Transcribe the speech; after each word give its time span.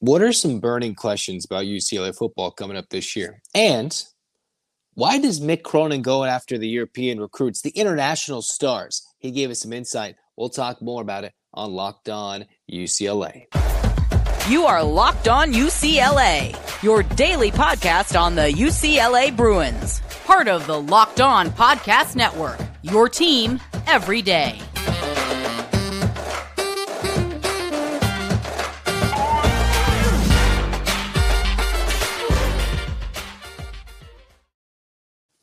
what 0.00 0.22
are 0.22 0.32
some 0.32 0.60
burning 0.60 0.94
questions 0.94 1.44
about 1.44 1.64
UCLA 1.64 2.16
football 2.16 2.50
coming 2.50 2.76
up 2.76 2.88
this 2.88 3.16
year? 3.16 3.42
And 3.54 4.04
why 4.94 5.18
does 5.18 5.40
Mick 5.40 5.62
Cronin 5.62 6.02
go 6.02 6.24
after 6.24 6.56
the 6.58 6.68
European 6.68 7.20
recruits, 7.20 7.62
the 7.62 7.70
international 7.70 8.42
stars? 8.42 9.04
He 9.18 9.30
gave 9.30 9.50
us 9.50 9.60
some 9.60 9.72
insight. 9.72 10.16
We'll 10.36 10.50
talk 10.50 10.80
more 10.80 11.02
about 11.02 11.24
it 11.24 11.32
on 11.52 11.72
Locked 11.72 12.08
On 12.08 12.44
UCLA. 12.70 13.46
You 14.48 14.66
are 14.66 14.82
Locked 14.82 15.28
On 15.28 15.52
UCLA, 15.52 16.82
your 16.82 17.02
daily 17.02 17.50
podcast 17.50 18.18
on 18.18 18.34
the 18.34 18.50
UCLA 18.52 19.36
Bruins, 19.36 20.00
part 20.24 20.48
of 20.48 20.66
the 20.66 20.80
Locked 20.80 21.20
On 21.20 21.50
Podcast 21.50 22.14
Network, 22.14 22.58
your 22.82 23.08
team 23.08 23.60
every 23.86 24.22
day. 24.22 24.60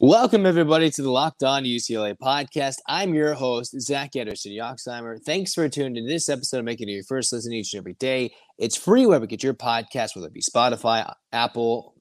Welcome, 0.08 0.46
everybody, 0.46 0.92
to 0.92 1.02
the 1.02 1.10
Locked 1.10 1.42
On 1.42 1.64
UCLA 1.64 2.16
podcast. 2.16 2.76
I'm 2.88 3.16
your 3.16 3.34
host, 3.34 3.82
Zach 3.82 4.16
Anderson 4.16 4.52
Yoxsimer. 4.52 5.20
Thanks 5.26 5.56
for 5.56 5.68
tuning 5.68 5.96
in 5.96 6.04
to 6.04 6.14
this 6.14 6.30
episode 6.30 6.60
of 6.60 6.66
making 6.66 6.90
it 6.90 6.92
your 6.92 7.04
first 7.06 7.34
listen 7.34 7.52
each 7.52 7.74
and 7.74 7.80
every 7.80 7.96
day. 7.96 8.32
It's 8.60 8.78
free 8.78 9.08
wherever 9.08 9.24
you 9.24 9.30
get 9.30 9.42
your 9.42 9.56
podcast, 9.56 10.16
whether 10.16 10.28
it 10.28 10.34
be 10.34 10.44
Spotify, 10.44 11.12
Apple, 11.32 11.96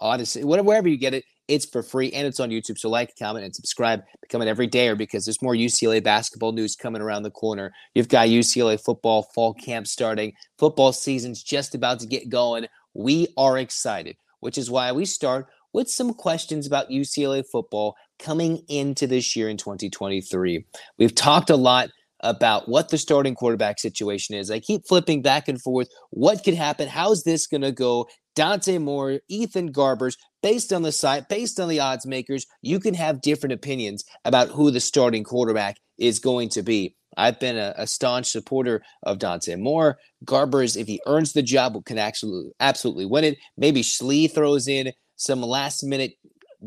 Odyssey, 0.00 0.42
whatever, 0.42 0.68
wherever 0.68 0.88
you 0.88 0.96
get 0.96 1.12
it. 1.12 1.22
It's 1.48 1.66
for 1.66 1.82
free 1.82 2.10
and 2.12 2.26
it's 2.26 2.40
on 2.40 2.48
YouTube. 2.48 2.78
So, 2.78 2.88
like, 2.88 3.12
comment, 3.18 3.44
and 3.44 3.54
subscribe. 3.54 4.04
Become 4.22 4.40
it 4.40 4.48
every 4.48 4.66
day, 4.66 4.88
or 4.88 4.96
because 4.96 5.26
there's 5.26 5.42
more 5.42 5.54
UCLA 5.54 6.02
basketball 6.02 6.52
news 6.52 6.76
coming 6.76 7.02
around 7.02 7.24
the 7.24 7.30
corner. 7.30 7.74
You've 7.94 8.08
got 8.08 8.28
UCLA 8.28 8.82
football 8.82 9.24
fall 9.34 9.52
camp 9.52 9.86
starting. 9.86 10.32
Football 10.58 10.94
season's 10.94 11.42
just 11.42 11.74
about 11.74 12.00
to 12.00 12.06
get 12.06 12.30
going. 12.30 12.68
We 12.94 13.28
are 13.36 13.58
excited, 13.58 14.16
which 14.38 14.56
is 14.56 14.70
why 14.70 14.92
we 14.92 15.04
start 15.04 15.46
with 15.72 15.88
some 15.88 16.14
questions 16.14 16.66
about 16.66 16.90
UCLA 16.90 17.44
football 17.50 17.96
coming 18.18 18.62
into 18.68 19.06
this 19.06 19.34
year 19.36 19.48
in 19.48 19.56
2023. 19.56 20.64
We've 20.98 21.14
talked 21.14 21.50
a 21.50 21.56
lot 21.56 21.90
about 22.22 22.68
what 22.68 22.90
the 22.90 22.98
starting 22.98 23.34
quarterback 23.34 23.78
situation 23.78 24.34
is. 24.34 24.50
I 24.50 24.60
keep 24.60 24.86
flipping 24.86 25.22
back 25.22 25.48
and 25.48 25.60
forth. 25.60 25.88
What 26.10 26.44
could 26.44 26.54
happen? 26.54 26.88
How's 26.88 27.22
this 27.22 27.46
going 27.46 27.62
to 27.62 27.72
go? 27.72 28.08
Dante 28.36 28.78
Moore, 28.78 29.20
Ethan 29.28 29.72
Garbers, 29.72 30.16
based 30.42 30.72
on 30.72 30.82
the 30.82 30.92
site, 30.92 31.28
based 31.28 31.58
on 31.58 31.68
the 31.68 31.80
odds 31.80 32.06
makers, 32.06 32.46
you 32.62 32.78
can 32.78 32.94
have 32.94 33.22
different 33.22 33.52
opinions 33.52 34.04
about 34.24 34.48
who 34.48 34.70
the 34.70 34.80
starting 34.80 35.24
quarterback 35.24 35.76
is 35.98 36.18
going 36.18 36.48
to 36.50 36.62
be. 36.62 36.94
I've 37.16 37.40
been 37.40 37.56
a, 37.56 37.74
a 37.76 37.86
staunch 37.86 38.28
supporter 38.28 38.82
of 39.02 39.18
Dante 39.18 39.56
Moore. 39.56 39.98
Garbers, 40.24 40.76
if 40.76 40.86
he 40.86 41.00
earns 41.06 41.32
the 41.32 41.42
job, 41.42 41.84
can 41.84 41.98
actually 41.98 42.50
absolutely 42.60 43.04
win 43.04 43.24
it. 43.24 43.38
Maybe 43.56 43.82
Schlee 43.82 44.32
throws 44.32 44.68
in 44.68 44.92
some 45.20 45.42
last 45.42 45.84
minute 45.84 46.14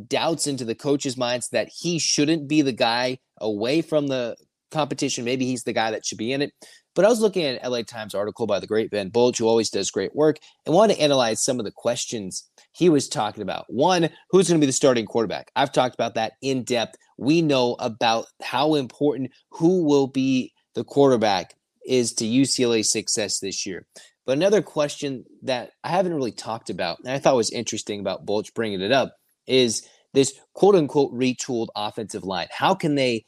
doubts 0.07 0.45
into 0.45 0.63
the 0.63 0.75
coach's 0.75 1.17
minds 1.17 1.49
that 1.49 1.69
he 1.75 1.97
shouldn't 1.97 2.47
be 2.47 2.61
the 2.61 2.71
guy 2.71 3.17
away 3.41 3.81
from 3.81 4.07
the 4.07 4.35
competition. 4.69 5.25
Maybe 5.25 5.45
he's 5.45 5.63
the 5.63 5.73
guy 5.73 5.89
that 5.89 6.05
should 6.05 6.19
be 6.19 6.31
in 6.31 6.43
it. 6.43 6.51
But 6.95 7.05
I 7.05 7.07
was 7.07 7.19
looking 7.19 7.43
at 7.45 7.63
an 7.63 7.71
LA 7.71 7.81
Times 7.81 8.13
article 8.13 8.45
by 8.45 8.59
the 8.59 8.67
great 8.67 8.91
Ben 8.91 9.09
Bolch, 9.09 9.39
who 9.39 9.47
always 9.47 9.71
does 9.71 9.89
great 9.89 10.15
work, 10.15 10.37
and 10.67 10.75
wanted 10.75 10.95
to 10.95 11.01
analyze 11.01 11.43
some 11.43 11.57
of 11.57 11.65
the 11.65 11.71
questions 11.71 12.47
he 12.73 12.89
was 12.89 13.09
talking 13.09 13.41
about. 13.41 13.65
One, 13.69 14.09
who's 14.29 14.47
going 14.47 14.59
to 14.59 14.63
be 14.63 14.67
the 14.67 14.71
starting 14.71 15.07
quarterback? 15.07 15.49
I've 15.55 15.71
talked 15.71 15.95
about 15.95 16.13
that 16.13 16.33
in 16.43 16.63
depth. 16.63 16.95
We 17.17 17.41
know 17.41 17.75
about 17.79 18.27
how 18.43 18.75
important 18.75 19.31
who 19.49 19.83
will 19.83 20.05
be 20.05 20.53
the 20.75 20.83
quarterback 20.83 21.55
is 21.85 22.13
to 22.13 22.25
UCLA's 22.25 22.91
success 22.91 23.39
this 23.39 23.65
year. 23.65 23.87
But 24.25 24.37
another 24.37 24.61
question 24.61 25.25
that 25.41 25.71
I 25.83 25.89
haven't 25.89 26.13
really 26.13 26.31
talked 26.31 26.69
about, 26.69 26.99
and 26.99 27.09
I 27.09 27.19
thought 27.19 27.35
was 27.35 27.51
interesting 27.51 27.99
about 27.99 28.25
Bolch 28.25 28.53
bringing 28.53 28.81
it 28.81 28.91
up, 28.91 29.15
is 29.47 29.87
this 30.13 30.39
quote 30.53 30.75
unquote 30.75 31.13
retooled 31.13 31.67
offensive 31.75 32.23
line. 32.23 32.47
How 32.51 32.73
can 32.73 32.95
they 32.95 33.25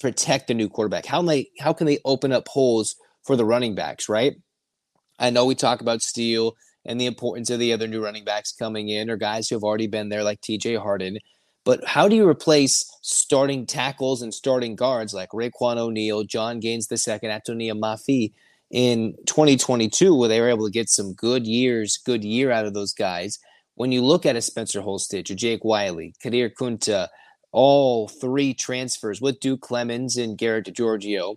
protect 0.00 0.48
the 0.48 0.54
new 0.54 0.68
quarterback? 0.68 1.06
How 1.06 1.18
can 1.18 1.26
they 1.26 1.50
how 1.60 1.72
can 1.72 1.86
they 1.86 1.98
open 2.04 2.32
up 2.32 2.48
holes 2.48 2.96
for 3.24 3.36
the 3.36 3.44
running 3.44 3.74
backs? 3.74 4.08
Right. 4.08 4.34
I 5.18 5.30
know 5.30 5.44
we 5.44 5.54
talk 5.54 5.80
about 5.80 6.02
Steele 6.02 6.56
and 6.84 7.00
the 7.00 7.06
importance 7.06 7.50
of 7.50 7.58
the 7.58 7.72
other 7.72 7.86
new 7.86 8.02
running 8.02 8.24
backs 8.24 8.52
coming 8.52 8.88
in, 8.88 9.10
or 9.10 9.16
guys 9.16 9.48
who 9.48 9.56
have 9.56 9.64
already 9.64 9.86
been 9.86 10.08
there, 10.08 10.22
like 10.22 10.40
T.J. 10.40 10.76
Harden. 10.76 11.18
But 11.64 11.84
how 11.84 12.06
do 12.06 12.14
you 12.14 12.28
replace 12.28 12.88
starting 13.02 13.66
tackles 13.66 14.22
and 14.22 14.32
starting 14.32 14.76
guards 14.76 15.12
like 15.12 15.30
Raekwon 15.30 15.78
O'Neal, 15.78 16.22
John 16.22 16.60
Gaines 16.60 16.86
II, 16.90 16.98
Atonio 16.98 17.72
Mafi? 17.72 18.32
In 18.70 19.14
2022 19.26 20.14
where 20.14 20.28
they 20.28 20.40
were 20.40 20.48
able 20.48 20.66
to 20.66 20.72
get 20.72 20.88
some 20.88 21.14
good 21.14 21.46
years, 21.46 21.98
good 22.04 22.24
year 22.24 22.50
out 22.50 22.66
of 22.66 22.74
those 22.74 22.92
guys. 22.92 23.38
When 23.74 23.92
you 23.92 24.02
look 24.02 24.26
at 24.26 24.36
a 24.36 24.42
Spencer 24.42 24.80
Holstege, 24.80 25.30
or 25.30 25.34
Jake 25.34 25.64
Wiley, 25.64 26.14
Kadir 26.22 26.50
Kunta, 26.50 27.08
all 27.52 28.08
three 28.08 28.54
transfers 28.54 29.20
with 29.20 29.40
Duke 29.40 29.60
Clemens 29.60 30.16
and 30.16 30.36
Garrett 30.38 30.66
DiGiorgio, 30.66 31.36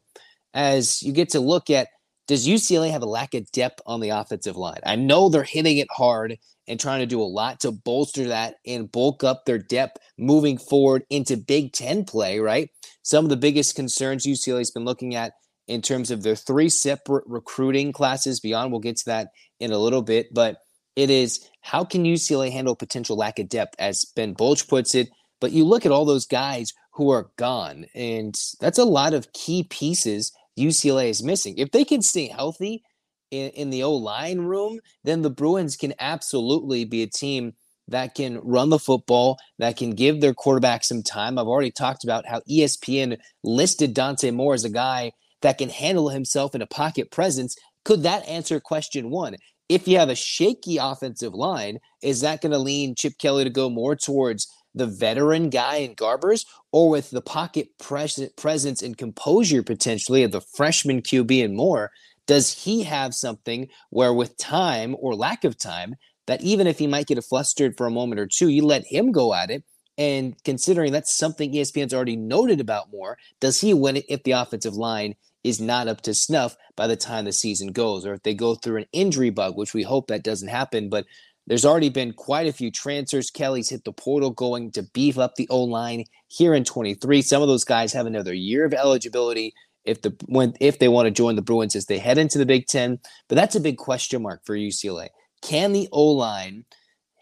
as 0.54 1.04
you 1.04 1.14
get 1.14 1.30
to 1.30 1.40
look 1.40 1.70
at 1.70 1.90
does 2.30 2.48
UCLA 2.48 2.92
have 2.92 3.02
a 3.02 3.08
lack 3.08 3.34
of 3.34 3.52
depth 3.52 3.82
on 3.88 4.02
the 4.02 4.10
offensive 4.10 4.56
line? 4.56 4.82
I 4.86 4.96
know 4.96 5.30
they're 5.30 5.42
hitting 5.42 5.80
it 5.80 5.88
hard 5.90 6.38
and 6.68 6.80
trying 6.80 7.00
to 7.00 7.08
do 7.08 7.20
a 7.20 7.24
lot 7.24 7.60
to 7.62 7.72
bolster 7.72 8.28
that 8.28 8.58
and 8.68 8.92
bulk 8.92 9.24
up 9.24 9.46
their 9.46 9.58
depth 9.58 9.98
moving 10.20 10.60
forward 10.60 11.04
into 11.10 11.36
Big 11.36 11.74
Ten 11.74 12.06
play, 12.06 12.40
right? 12.40 12.70
Some 13.02 13.26
of 13.26 13.30
the 13.30 13.36
biggest 13.36 13.76
concerns 13.76 14.28
UCLA's 14.28 14.70
been 14.70 14.86
looking 14.86 15.16
at 15.16 15.34
in 15.70 15.84
terms 15.84 16.10
of 16.10 16.24
their 16.24 16.36
three 16.36 16.68
separate 16.68 17.24
recruiting 17.28 17.94
classes 17.94 18.40
beyond. 18.40 18.72
We'll 18.72 18.82
get 18.82 18.98
to 18.98 19.06
that 19.06 19.30
in 19.60 19.72
a 19.72 19.78
little 19.78 20.02
bit, 20.02 20.34
but 20.34 20.58
it 20.96 21.12
is 21.12 21.48
how 21.62 21.86
can 21.86 22.04
UCLA 22.04 22.52
handle 22.52 22.76
potential 22.76 23.16
lack 23.16 23.38
of 23.38 23.48
depth, 23.48 23.76
as 23.78 24.04
Ben 24.16 24.34
Bolch 24.34 24.68
puts 24.68 24.96
it. 24.96 25.10
But 25.40 25.52
you 25.52 25.64
look 25.64 25.86
at 25.86 25.92
all 25.92 26.06
those 26.06 26.26
guys 26.26 26.74
who 26.94 27.12
are 27.12 27.30
gone, 27.38 27.86
and 27.94 28.36
that's 28.60 28.80
a 28.80 28.84
lot 28.84 29.14
of 29.14 29.32
key 29.32 29.64
pieces 29.64 30.34
UCLA 30.60 31.10
is 31.10 31.24
missing. 31.24 31.54
If 31.58 31.72
they 31.72 31.86
can 31.86 32.02
stay 32.02 32.28
healthy 32.28 32.84
in, 33.30 33.52
in 33.52 33.70
the 33.70 33.84
O 33.84 33.94
line 33.94 34.40
room, 34.40 34.80
then 35.04 35.22
the 35.22 35.30
Bruins 35.30 35.78
can 35.78 35.94
absolutely 36.00 36.84
be 36.84 37.04
a 37.04 37.08
team 37.08 37.54
that 37.90 38.16
can 38.16 38.40
run 38.40 38.70
the 38.70 38.80
football, 38.80 39.38
that 39.60 39.78
can 39.78 39.92
give 39.92 40.20
their 40.20 40.34
quarterback 40.34 40.84
some 40.84 41.04
time. 41.04 41.38
I've 41.38 41.48
already 41.48 41.72
talked 41.72 42.04
about 42.04 42.26
how 42.28 42.42
ESPN 42.50 43.20
listed 43.44 43.94
Dante 43.94 44.32
Moore 44.32 44.56
as 44.56 44.66
a 44.66 44.70
guy 44.70 45.12
that 45.42 45.58
can 45.58 45.70
handle 45.70 46.10
himself 46.10 46.56
in 46.56 46.62
a 46.62 46.68
pocket 46.68 47.12
presence. 47.12 47.56
Could 47.86 48.04
that 48.04 48.28
answer 48.28 48.60
question 48.60 49.10
one? 49.10 49.36
If 49.68 49.88
you 49.88 50.00
have 50.00 50.10
a 50.10 50.16
shaky 50.16 50.78
offensive 50.78 51.34
line, 51.34 51.80
is 52.02 52.22
that 52.22 52.42
going 52.42 52.52
to 52.52 52.58
lean 52.58 52.96
Chip 52.96 53.14
Kelly 53.20 53.44
to 53.44 53.50
go 53.50 53.70
more 53.70 53.96
towards 53.96 54.48
the 54.74 54.88
veteran 54.88 55.50
guy 55.50 55.78
in 55.78 55.96
Garbers 55.96 56.46
or 56.72 56.90
with 56.90 57.12
the 57.12 57.22
pocket 57.22 57.70
pres- 57.80 58.30
presence 58.36 58.82
and 58.82 58.98
composure 58.98 59.64
potentially 59.64 60.24
of 60.24 60.32
the 60.32 60.42
freshman 60.42 61.02
QB 61.02 61.46
and 61.46 61.56
more? 61.56 61.92
Does 62.26 62.64
he 62.64 62.84
have 62.84 63.14
something 63.16 63.70
where, 63.90 64.14
with 64.14 64.38
time 64.38 64.96
or 65.00 65.16
lack 65.16 65.44
of 65.44 65.58
time, 65.58 65.96
that 66.28 66.42
even 66.42 66.68
if 66.68 66.78
he 66.78 66.86
might 66.86 67.08
get 67.08 67.24
flustered 67.24 67.76
for 67.76 67.88
a 67.88 67.92
moment 67.92 68.20
or 68.20 68.28
two, 68.28 68.50
you 68.50 68.64
let 68.64 68.86
him 68.86 69.12
go 69.12 69.34
at 69.34 69.50
it 69.50 69.64
and 70.00 70.42
considering 70.46 70.94
that's 70.94 71.14
something 71.14 71.52
ESPN's 71.52 71.94
already 71.94 72.16
noted 72.16 72.62
about 72.62 72.90
more, 72.90 73.18
does 73.42 73.60
he 73.60 73.74
win 73.74 73.98
it 73.98 74.06
if 74.08 74.24
the 74.24 74.32
offensive 74.32 74.76
line 74.76 75.14
is 75.44 75.60
not 75.60 75.90
up 75.90 76.00
to 76.02 76.14
snuff 76.14 76.56
by 76.78 76.88
the 76.88 76.96
time 76.96 77.26
the 77.26 77.34
season 77.34 77.74
goes, 77.74 78.06
or 78.06 78.14
if 78.14 78.24
they 78.24 78.34
go 78.34 78.56
through 78.56 78.78
an 78.78 78.86
injury 78.94 79.30
bug, 79.30 79.58
which 79.58 79.74
we 79.74 79.84
hope 79.84 80.08
that 80.08 80.24
doesn't 80.24 80.48
happen. 80.48 80.90
But 80.90 81.06
there's 81.48 81.66
already 81.66 81.90
been 81.90 82.14
quite 82.14 82.48
a 82.48 82.54
few 82.54 82.72
transfers. 82.72 83.30
Kelly's 83.30 83.70
hit 83.70 83.84
the 83.84 83.92
portal 83.92 84.32
going 84.32 84.72
to 84.72 84.84
beef 84.84 85.18
up 85.18 85.36
the 85.36 85.50
O 85.50 85.64
line 85.64 86.06
here 86.28 86.54
in 86.54 86.64
23. 86.64 87.22
Some 87.22 87.42
of 87.42 87.50
those 87.50 87.66
guys 87.66 87.92
have 87.92 88.06
another 88.06 88.34
year 88.34 88.64
of 88.64 88.74
eligibility 88.74 89.54
if 89.84 90.02
the 90.02 90.16
when 90.28 90.54
if 90.62 90.80
they 90.80 90.88
want 90.88 91.08
to 91.08 91.12
join 91.12 91.36
the 91.36 91.42
Bruins 91.42 91.76
as 91.76 91.88
they 91.88 91.98
head 91.98 92.18
into 92.18 92.38
the 92.38 92.46
Big 92.46 92.68
Ten. 92.68 93.00
But 93.28 93.36
that's 93.36 93.56
a 93.56 93.62
big 93.62 93.78
question 93.78 94.22
mark 94.22 94.46
for 94.46 94.56
UCLA. 94.56 95.10
Can 95.42 95.74
the 95.74 95.90
O 95.92 96.06
line 96.06 96.64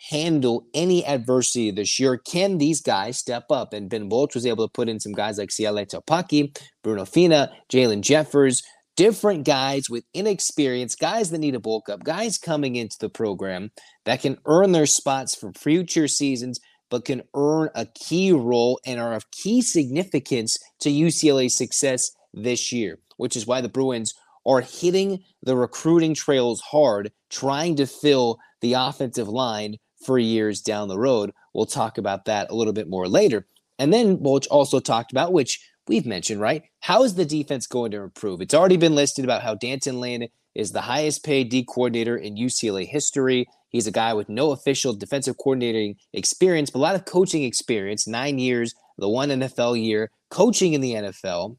handle 0.10 0.66
any 0.74 1.06
adversity 1.06 1.72
this 1.72 2.00
year? 2.00 2.18
Can 2.18 2.58
these 2.58 2.82
guys 2.82 3.18
step 3.18 3.46
up? 3.50 3.74
And 3.74 3.90
Ben 3.90 4.10
Bolch 4.10 4.36
was 4.36 4.46
able 4.46 4.68
to 4.68 4.72
put 4.72 4.90
in 4.90 5.00
some 5.00 5.14
guys 5.14 5.38
like 5.38 5.50
Siale 5.50 5.86
Taupaki, 5.86 6.58
Bruno 6.84 7.06
Fina, 7.06 7.52
Jalen 7.72 8.02
Jeffers, 8.02 8.62
different 8.98 9.46
guys 9.46 9.90
with 9.90 10.04
inexperience, 10.14 10.96
guys 10.96 11.30
that 11.30 11.38
need 11.38 11.56
a 11.56 11.60
bulk 11.60 11.88
up, 11.88 12.04
guys 12.04 12.38
coming 12.38 12.76
into 12.76 12.98
the 13.00 13.10
program 13.10 13.72
that 14.06 14.22
can 14.22 14.38
earn 14.46 14.72
their 14.72 14.88
spots 14.88 15.36
for 15.36 15.54
future 15.54 16.08
seasons, 16.08 16.60
but 16.90 17.06
can 17.06 17.22
earn 17.36 17.70
a 17.76 17.86
key 17.86 18.32
role 18.32 18.80
and 18.86 19.00
are 19.00 19.14
of 19.14 19.30
key 19.32 19.62
significance 19.62 20.58
to 20.80 20.90
UCLA's 20.90 21.56
success 21.56 22.12
this 22.34 22.72
year, 22.72 22.98
which 23.18 23.36
is 23.36 23.46
why 23.46 23.62
the 23.62 23.70
Bruins 23.70 24.14
are 24.46 24.62
hitting 24.62 25.20
the 25.44 25.56
recruiting 25.56 26.14
trails 26.14 26.62
hard, 26.62 27.12
trying 27.30 27.76
to 27.76 27.86
fill 27.86 28.40
the 28.62 28.74
offensive 28.74 29.28
line 29.28 29.76
for 30.06 30.20
years 30.20 30.62
down 30.62 30.88
the 30.88 31.00
road. 31.00 31.32
We'll 31.54 31.66
talk 31.66 31.98
about 31.98 32.26
that 32.26 32.50
a 32.50 32.56
little 32.56 32.74
bit 32.74 32.90
more 32.90 33.08
later. 33.08 33.48
And 33.80 33.94
then 33.94 34.18
Bolch 34.18 34.48
also 34.48 34.80
talked 34.80 35.12
about, 35.12 35.34
which 35.34 35.60
we've 35.88 36.06
mentioned, 36.06 36.42
right? 36.42 36.64
How 36.80 37.04
is 37.04 37.16
the 37.16 37.26
defense 37.26 37.68
going 37.68 37.92
to 37.92 38.02
improve? 38.02 38.42
It's 38.42 38.54
already 38.54 38.78
been 38.78 38.96
listed 38.96 39.26
about 39.26 39.44
how 39.44 39.56
D'Anton 39.56 40.00
Lynn 40.00 40.28
is 40.56 40.72
the 40.72 40.82
highest 40.82 41.24
paid 41.24 41.50
D 41.50 41.64
coordinator 41.64 42.18
in 42.18 42.36
UCLA 42.36 42.88
history. 42.88 43.48
He's 43.70 43.88
a 43.88 43.92
guy 43.92 44.14
with 44.14 44.30
no 44.30 44.52
official 44.52 44.94
defensive 44.94 45.38
coordinating 45.38 45.96
experience, 46.14 46.70
but 46.70 46.80
a 46.80 46.82
lot 46.82 46.96
of 46.96 47.06
coaching 47.06 47.44
experience, 47.44 48.08
nine 48.08 48.40
years, 48.40 48.74
the 48.98 49.10
one 49.10 49.30
NFL 49.30 49.82
year, 49.84 50.10
coaching 50.30 50.74
in 50.74 50.82
the 50.82 50.94
NFL. 50.94 51.58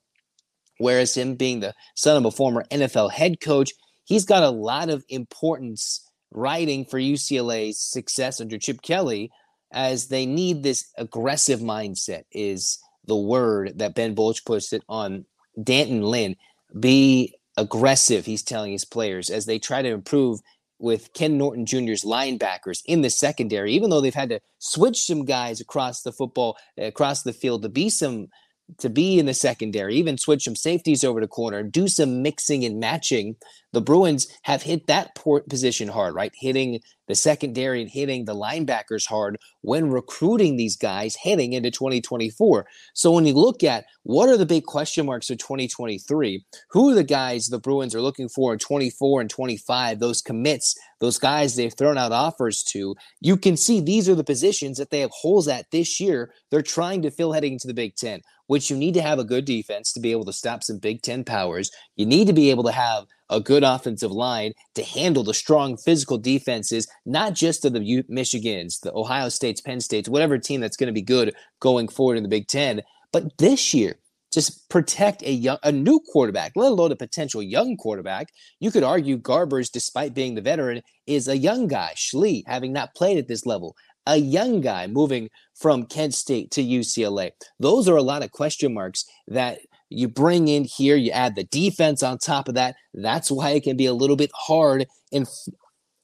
Whereas 0.78 1.16
him 1.16 1.34
being 1.34 1.60
the 1.60 1.74
son 1.94 2.16
of 2.16 2.24
a 2.24 2.30
former 2.30 2.64
NFL 2.70 3.12
head 3.12 3.40
coach, 3.40 3.72
he's 4.04 4.24
got 4.24 4.42
a 4.42 4.50
lot 4.50 4.90
of 4.90 5.04
importance 5.08 6.07
writing 6.30 6.84
for 6.84 6.98
UCLA's 6.98 7.80
success 7.80 8.40
under 8.40 8.58
Chip 8.58 8.82
Kelly 8.82 9.30
as 9.72 10.08
they 10.08 10.26
need 10.26 10.62
this 10.62 10.90
aggressive 10.96 11.60
mindset 11.60 12.24
is 12.32 12.78
the 13.06 13.16
word 13.16 13.78
that 13.78 13.94
Ben 13.94 14.14
Bolch 14.14 14.44
puts 14.44 14.72
it 14.72 14.82
on 14.88 15.24
D'Anton 15.62 16.02
Lynn. 16.02 16.36
Be 16.78 17.34
aggressive, 17.56 18.26
he's 18.26 18.42
telling 18.42 18.72
his 18.72 18.84
players 18.84 19.30
as 19.30 19.46
they 19.46 19.58
try 19.58 19.82
to 19.82 19.88
improve 19.88 20.40
with 20.78 21.12
Ken 21.12 21.36
Norton 21.36 21.66
Jr.'s 21.66 22.04
linebackers 22.04 22.82
in 22.86 23.02
the 23.02 23.10
secondary, 23.10 23.72
even 23.72 23.90
though 23.90 24.00
they've 24.00 24.14
had 24.14 24.28
to 24.28 24.40
switch 24.58 25.04
some 25.04 25.24
guys 25.24 25.60
across 25.60 26.02
the 26.02 26.12
football, 26.12 26.56
across 26.76 27.22
the 27.22 27.32
field 27.32 27.62
to 27.62 27.68
be 27.68 27.90
some 27.90 28.28
to 28.76 28.90
be 28.90 29.18
in 29.18 29.24
the 29.24 29.32
secondary, 29.32 29.96
even 29.96 30.18
switch 30.18 30.44
some 30.44 30.54
safeties 30.54 31.02
over 31.02 31.20
to 31.20 31.26
corner, 31.26 31.62
do 31.62 31.88
some 31.88 32.22
mixing 32.22 32.64
and 32.64 32.78
matching. 32.78 33.36
The 33.72 33.80
Bruins 33.80 34.28
have 34.42 34.62
hit 34.62 34.86
that 34.86 35.14
position 35.48 35.88
hard, 35.88 36.14
right? 36.14 36.32
Hitting 36.34 36.80
the 37.06 37.14
secondary 37.14 37.80
and 37.80 37.90
hitting 37.90 38.24
the 38.24 38.34
linebackers 38.34 39.06
hard 39.06 39.38
when 39.62 39.90
recruiting 39.90 40.56
these 40.56 40.76
guys 40.76 41.16
heading 41.16 41.52
into 41.54 41.70
2024. 41.70 42.66
So 42.94 43.10
when 43.12 43.26
you 43.26 43.34
look 43.34 43.64
at 43.64 43.86
what 44.04 44.28
are 44.28 44.36
the 44.36 44.46
big 44.46 44.64
question 44.64 45.06
marks 45.06 45.26
for 45.26 45.34
2023, 45.34 46.44
who 46.70 46.90
are 46.90 46.94
the 46.94 47.04
guys 47.04 47.46
the 47.46 47.58
Bruins 47.58 47.94
are 47.94 48.02
looking 48.02 48.28
for 48.28 48.52
in 48.52 48.58
24 48.58 49.22
and 49.22 49.30
25, 49.30 49.98
those 49.98 50.22
commits, 50.22 50.74
those 51.00 51.18
guys 51.18 51.56
they've 51.56 51.74
thrown 51.76 51.98
out 51.98 52.12
offers 52.12 52.62
to, 52.62 52.94
you 53.20 53.36
can 53.36 53.56
see 53.56 53.80
these 53.80 54.08
are 54.08 54.14
the 54.14 54.24
positions 54.24 54.78
that 54.78 54.90
they 54.90 55.00
have 55.00 55.10
holes 55.10 55.48
at 55.48 55.70
this 55.72 55.98
year. 56.00 56.32
They're 56.50 56.62
trying 56.62 57.02
to 57.02 57.10
fill 57.10 57.32
heading 57.32 57.54
into 57.54 57.66
the 57.66 57.74
Big 57.74 57.96
Ten 57.96 58.20
which 58.48 58.70
you 58.70 58.76
need 58.76 58.94
to 58.94 59.02
have 59.02 59.18
a 59.18 59.24
good 59.24 59.44
defense 59.44 59.92
to 59.92 60.00
be 60.00 60.10
able 60.10 60.24
to 60.24 60.32
stop 60.32 60.64
some 60.64 60.78
Big 60.78 61.02
Ten 61.02 61.22
powers. 61.22 61.70
You 61.96 62.06
need 62.06 62.26
to 62.26 62.32
be 62.32 62.50
able 62.50 62.64
to 62.64 62.72
have 62.72 63.04
a 63.30 63.40
good 63.40 63.64
offensive 63.64 64.12
line 64.12 64.52
to 64.74 64.82
handle 64.82 65.22
the 65.22 65.34
strong 65.34 65.76
physical 65.76 66.18
defenses, 66.18 66.88
not 67.04 67.34
just 67.34 67.64
of 67.64 67.72
the 67.72 68.04
Michigans, 68.10 68.80
the 68.80 68.92
Ohio 68.94 69.28
States, 69.28 69.60
Penn 69.60 69.80
States, 69.80 70.08
whatever 70.08 70.38
team 70.38 70.60
that's 70.60 70.76
going 70.76 70.88
to 70.88 70.92
be 70.92 71.02
good 71.02 71.34
going 71.60 71.88
forward 71.88 72.16
in 72.16 72.22
the 72.22 72.28
Big 72.28 72.48
Ten. 72.48 72.82
But 73.12 73.38
this 73.38 73.72
year, 73.74 73.96
just 74.32 74.68
protect 74.68 75.22
a 75.22 75.32
young, 75.32 75.58
a 75.62 75.72
new 75.72 76.00
quarterback, 76.00 76.52
let 76.54 76.72
alone 76.72 76.92
a 76.92 76.96
potential 76.96 77.42
young 77.42 77.76
quarterback. 77.76 78.28
You 78.60 78.70
could 78.70 78.82
argue 78.82 79.18
Garbers, 79.18 79.70
despite 79.70 80.14
being 80.14 80.34
the 80.34 80.42
veteran, 80.42 80.82
is 81.06 81.28
a 81.28 81.36
young 81.36 81.66
guy. 81.66 81.94
Schlee, 81.96 82.42
having 82.46 82.72
not 82.72 82.94
played 82.94 83.18
at 83.18 83.28
this 83.28 83.46
level, 83.46 83.74
a 84.06 84.16
young 84.16 84.60
guy 84.60 84.86
moving 84.86 85.28
from 85.54 85.86
Kent 85.86 86.14
State 86.14 86.50
to 86.52 86.62
UCLA. 86.62 87.30
Those 87.58 87.88
are 87.88 87.96
a 87.96 88.02
lot 88.02 88.22
of 88.22 88.32
question 88.32 88.74
marks 88.74 89.04
that 89.28 89.60
you 89.90 90.08
bring 90.08 90.48
in 90.48 90.64
here. 90.64 90.96
You 90.96 91.10
add 91.10 91.34
the 91.34 91.44
defense 91.44 92.02
on 92.02 92.18
top 92.18 92.48
of 92.48 92.54
that. 92.54 92.76
That's 92.94 93.30
why 93.30 93.50
it 93.50 93.62
can 93.62 93.76
be 93.76 93.86
a 93.86 93.94
little 93.94 94.16
bit 94.16 94.30
hard 94.34 94.86
and 95.12 95.26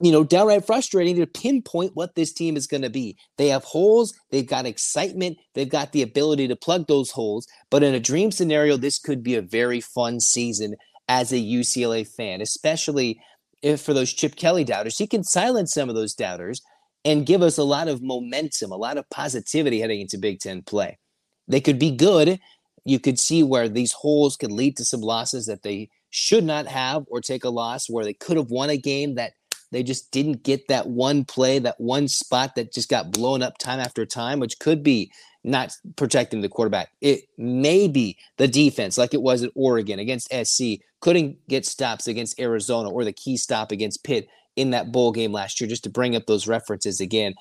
you 0.00 0.10
know, 0.10 0.24
downright 0.24 0.66
frustrating 0.66 1.16
to 1.16 1.26
pinpoint 1.26 1.92
what 1.94 2.14
this 2.14 2.32
team 2.32 2.56
is 2.56 2.66
going 2.66 2.82
to 2.82 2.90
be. 2.90 3.16
They 3.38 3.48
have 3.48 3.64
holes, 3.64 4.12
they've 4.30 4.46
got 4.46 4.66
excitement, 4.66 5.38
they've 5.54 5.68
got 5.68 5.92
the 5.92 6.02
ability 6.02 6.48
to 6.48 6.56
plug 6.56 6.86
those 6.86 7.10
holes. 7.10 7.46
But 7.70 7.82
in 7.82 7.94
a 7.94 8.00
dream 8.00 8.30
scenario, 8.30 8.76
this 8.76 8.98
could 8.98 9.22
be 9.22 9.36
a 9.36 9.42
very 9.42 9.80
fun 9.80 10.20
season 10.20 10.74
as 11.08 11.32
a 11.32 11.36
UCLA 11.36 12.06
fan, 12.06 12.40
especially 12.40 13.20
if 13.62 13.80
for 13.80 13.94
those 13.94 14.12
Chip 14.12 14.36
Kelly 14.36 14.64
doubters. 14.64 14.98
He 14.98 15.06
can 15.06 15.24
silence 15.24 15.72
some 15.72 15.88
of 15.88 15.94
those 15.94 16.14
doubters 16.14 16.60
and 17.04 17.26
give 17.26 17.42
us 17.42 17.56
a 17.56 17.64
lot 17.64 17.88
of 17.88 18.02
momentum, 18.02 18.72
a 18.72 18.76
lot 18.76 18.98
of 18.98 19.08
positivity 19.10 19.80
heading 19.80 20.00
into 20.00 20.18
Big 20.18 20.40
Ten 20.40 20.62
play. 20.62 20.98
They 21.46 21.60
could 21.60 21.78
be 21.78 21.90
good. 21.90 22.40
You 22.84 23.00
could 23.00 23.18
see 23.18 23.42
where 23.42 23.68
these 23.68 23.92
holes 23.92 24.36
could 24.36 24.52
lead 24.52 24.76
to 24.76 24.84
some 24.84 25.00
losses 25.00 25.46
that 25.46 25.62
they 25.62 25.90
should 26.10 26.44
not 26.44 26.66
have, 26.66 27.04
or 27.08 27.20
take 27.20 27.44
a 27.44 27.50
loss 27.50 27.90
where 27.90 28.04
they 28.04 28.14
could 28.14 28.36
have 28.36 28.50
won 28.50 28.70
a 28.70 28.76
game 28.76 29.16
that 29.16 29.32
they 29.72 29.82
just 29.82 30.12
didn't 30.12 30.44
get 30.44 30.68
that 30.68 30.86
one 30.86 31.24
play, 31.24 31.58
that 31.58 31.80
one 31.80 32.06
spot 32.06 32.54
that 32.54 32.72
just 32.72 32.88
got 32.88 33.10
blown 33.10 33.42
up 33.42 33.58
time 33.58 33.80
after 33.80 34.06
time, 34.06 34.38
which 34.38 34.58
could 34.60 34.84
be 34.84 35.10
not 35.42 35.76
protecting 35.96 36.40
the 36.40 36.48
quarterback. 36.48 36.90
It 37.00 37.24
may 37.36 37.88
be 37.88 38.16
the 38.36 38.46
defense, 38.46 38.96
like 38.96 39.12
it 39.12 39.22
was 39.22 39.42
at 39.42 39.50
Oregon 39.56 39.98
against 39.98 40.32
SC, 40.32 40.80
couldn't 41.00 41.36
get 41.48 41.66
stops 41.66 42.06
against 42.06 42.38
Arizona 42.38 42.88
or 42.88 43.04
the 43.04 43.12
key 43.12 43.36
stop 43.36 43.72
against 43.72 44.04
Pitt 44.04 44.28
in 44.56 44.70
that 44.70 44.92
bowl 44.92 45.10
game 45.10 45.32
last 45.32 45.60
year, 45.60 45.68
just 45.68 45.84
to 45.84 45.90
bring 45.90 46.14
up 46.14 46.26
those 46.26 46.46
references 46.46 47.00
again. 47.00 47.34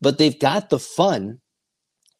But 0.00 0.18
they've 0.18 0.38
got 0.38 0.70
the 0.70 0.78
fun 0.78 1.40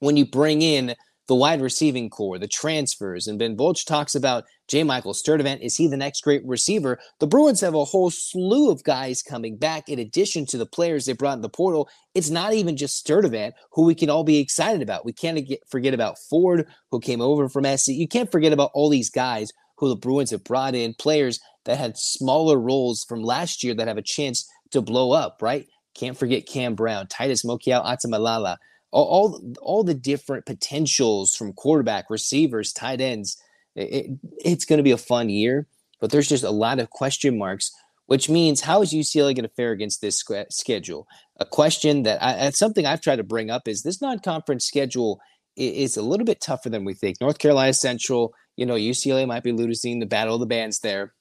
when 0.00 0.16
you 0.16 0.26
bring 0.26 0.60
in 0.62 0.94
the 1.30 1.36
wide 1.36 1.62
receiving 1.62 2.10
core, 2.10 2.40
the 2.40 2.48
transfers, 2.48 3.28
and 3.28 3.38
Ben 3.38 3.54
Bolch 3.54 3.84
talks 3.84 4.16
about 4.16 4.46
J. 4.66 4.82
Michael 4.82 5.12
Sturdivant. 5.12 5.60
Is 5.60 5.76
he 5.76 5.86
the 5.86 5.96
next 5.96 6.24
great 6.24 6.44
receiver? 6.44 6.98
The 7.20 7.28
Bruins 7.28 7.60
have 7.60 7.76
a 7.76 7.84
whole 7.84 8.10
slew 8.10 8.68
of 8.68 8.82
guys 8.82 9.22
coming 9.22 9.56
back 9.56 9.88
in 9.88 10.00
addition 10.00 10.44
to 10.46 10.58
the 10.58 10.66
players 10.66 11.04
they 11.04 11.12
brought 11.12 11.36
in 11.36 11.42
the 11.42 11.48
portal. 11.48 11.88
It's 12.16 12.30
not 12.30 12.54
even 12.54 12.76
just 12.76 13.06
Sturdivant, 13.06 13.52
who 13.70 13.84
we 13.84 13.94
can 13.94 14.10
all 14.10 14.24
be 14.24 14.40
excited 14.40 14.82
about. 14.82 15.04
We 15.04 15.12
can't 15.12 15.48
forget 15.70 15.94
about 15.94 16.18
Ford, 16.18 16.66
who 16.90 16.98
came 16.98 17.20
over 17.20 17.48
from 17.48 17.64
SC. 17.64 17.90
You 17.90 18.08
can't 18.08 18.32
forget 18.32 18.52
about 18.52 18.72
all 18.74 18.88
these 18.88 19.08
guys 19.08 19.52
who 19.76 19.88
the 19.88 19.94
Bruins 19.94 20.32
have 20.32 20.42
brought 20.42 20.74
in, 20.74 20.94
players 20.94 21.38
that 21.64 21.78
had 21.78 21.96
smaller 21.96 22.58
roles 22.58 23.04
from 23.04 23.22
last 23.22 23.62
year 23.62 23.74
that 23.74 23.86
have 23.86 23.98
a 23.98 24.02
chance 24.02 24.50
to 24.72 24.82
blow 24.82 25.12
up, 25.12 25.38
right? 25.42 25.68
Can't 25.94 26.18
forget 26.18 26.46
Cam 26.46 26.74
Brown, 26.74 27.06
Titus 27.06 27.44
Mokiao 27.44 27.84
Atimalala, 27.86 28.56
all, 28.92 29.04
all, 29.04 29.54
all 29.60 29.84
the 29.84 29.94
different 29.94 30.46
potentials 30.46 31.36
from 31.36 31.52
quarterback, 31.52 32.10
receivers, 32.10 32.72
tight 32.72 33.00
ends. 33.00 33.40
It, 33.76 34.10
it's 34.38 34.64
going 34.64 34.78
to 34.78 34.84
be 34.84 34.90
a 34.90 34.98
fun 34.98 35.28
year, 35.28 35.66
but 36.00 36.10
there's 36.10 36.28
just 36.28 36.44
a 36.44 36.50
lot 36.50 36.80
of 36.80 36.90
question 36.90 37.38
marks, 37.38 37.72
which 38.06 38.28
means 38.28 38.60
how 38.60 38.82
is 38.82 38.92
UCLA 38.92 39.34
going 39.34 39.42
to 39.42 39.48
fare 39.48 39.70
against 39.70 40.00
this 40.00 40.24
schedule? 40.50 41.06
A 41.38 41.44
question 41.44 42.02
that 42.02 42.22
I, 42.22 42.34
that's 42.34 42.58
something 42.58 42.84
I've 42.84 43.00
tried 43.00 43.16
to 43.16 43.24
bring 43.24 43.50
up 43.50 43.68
is 43.68 43.82
this 43.82 44.02
non-conference 44.02 44.64
schedule 44.64 45.20
is 45.56 45.96
a 45.96 46.02
little 46.02 46.26
bit 46.26 46.40
tougher 46.40 46.70
than 46.70 46.84
we 46.84 46.94
think. 46.94 47.20
North 47.20 47.38
Carolina 47.38 47.72
Central, 47.72 48.34
you 48.56 48.66
know, 48.66 48.74
UCLA 48.74 49.26
might 49.26 49.42
be 49.42 49.52
losing 49.52 50.00
the 50.00 50.06
battle 50.06 50.34
of 50.34 50.40
the 50.40 50.46
bands 50.46 50.80
there. 50.80 51.14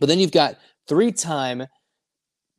But 0.00 0.08
then 0.08 0.18
you've 0.18 0.32
got 0.32 0.58
three 0.88 1.12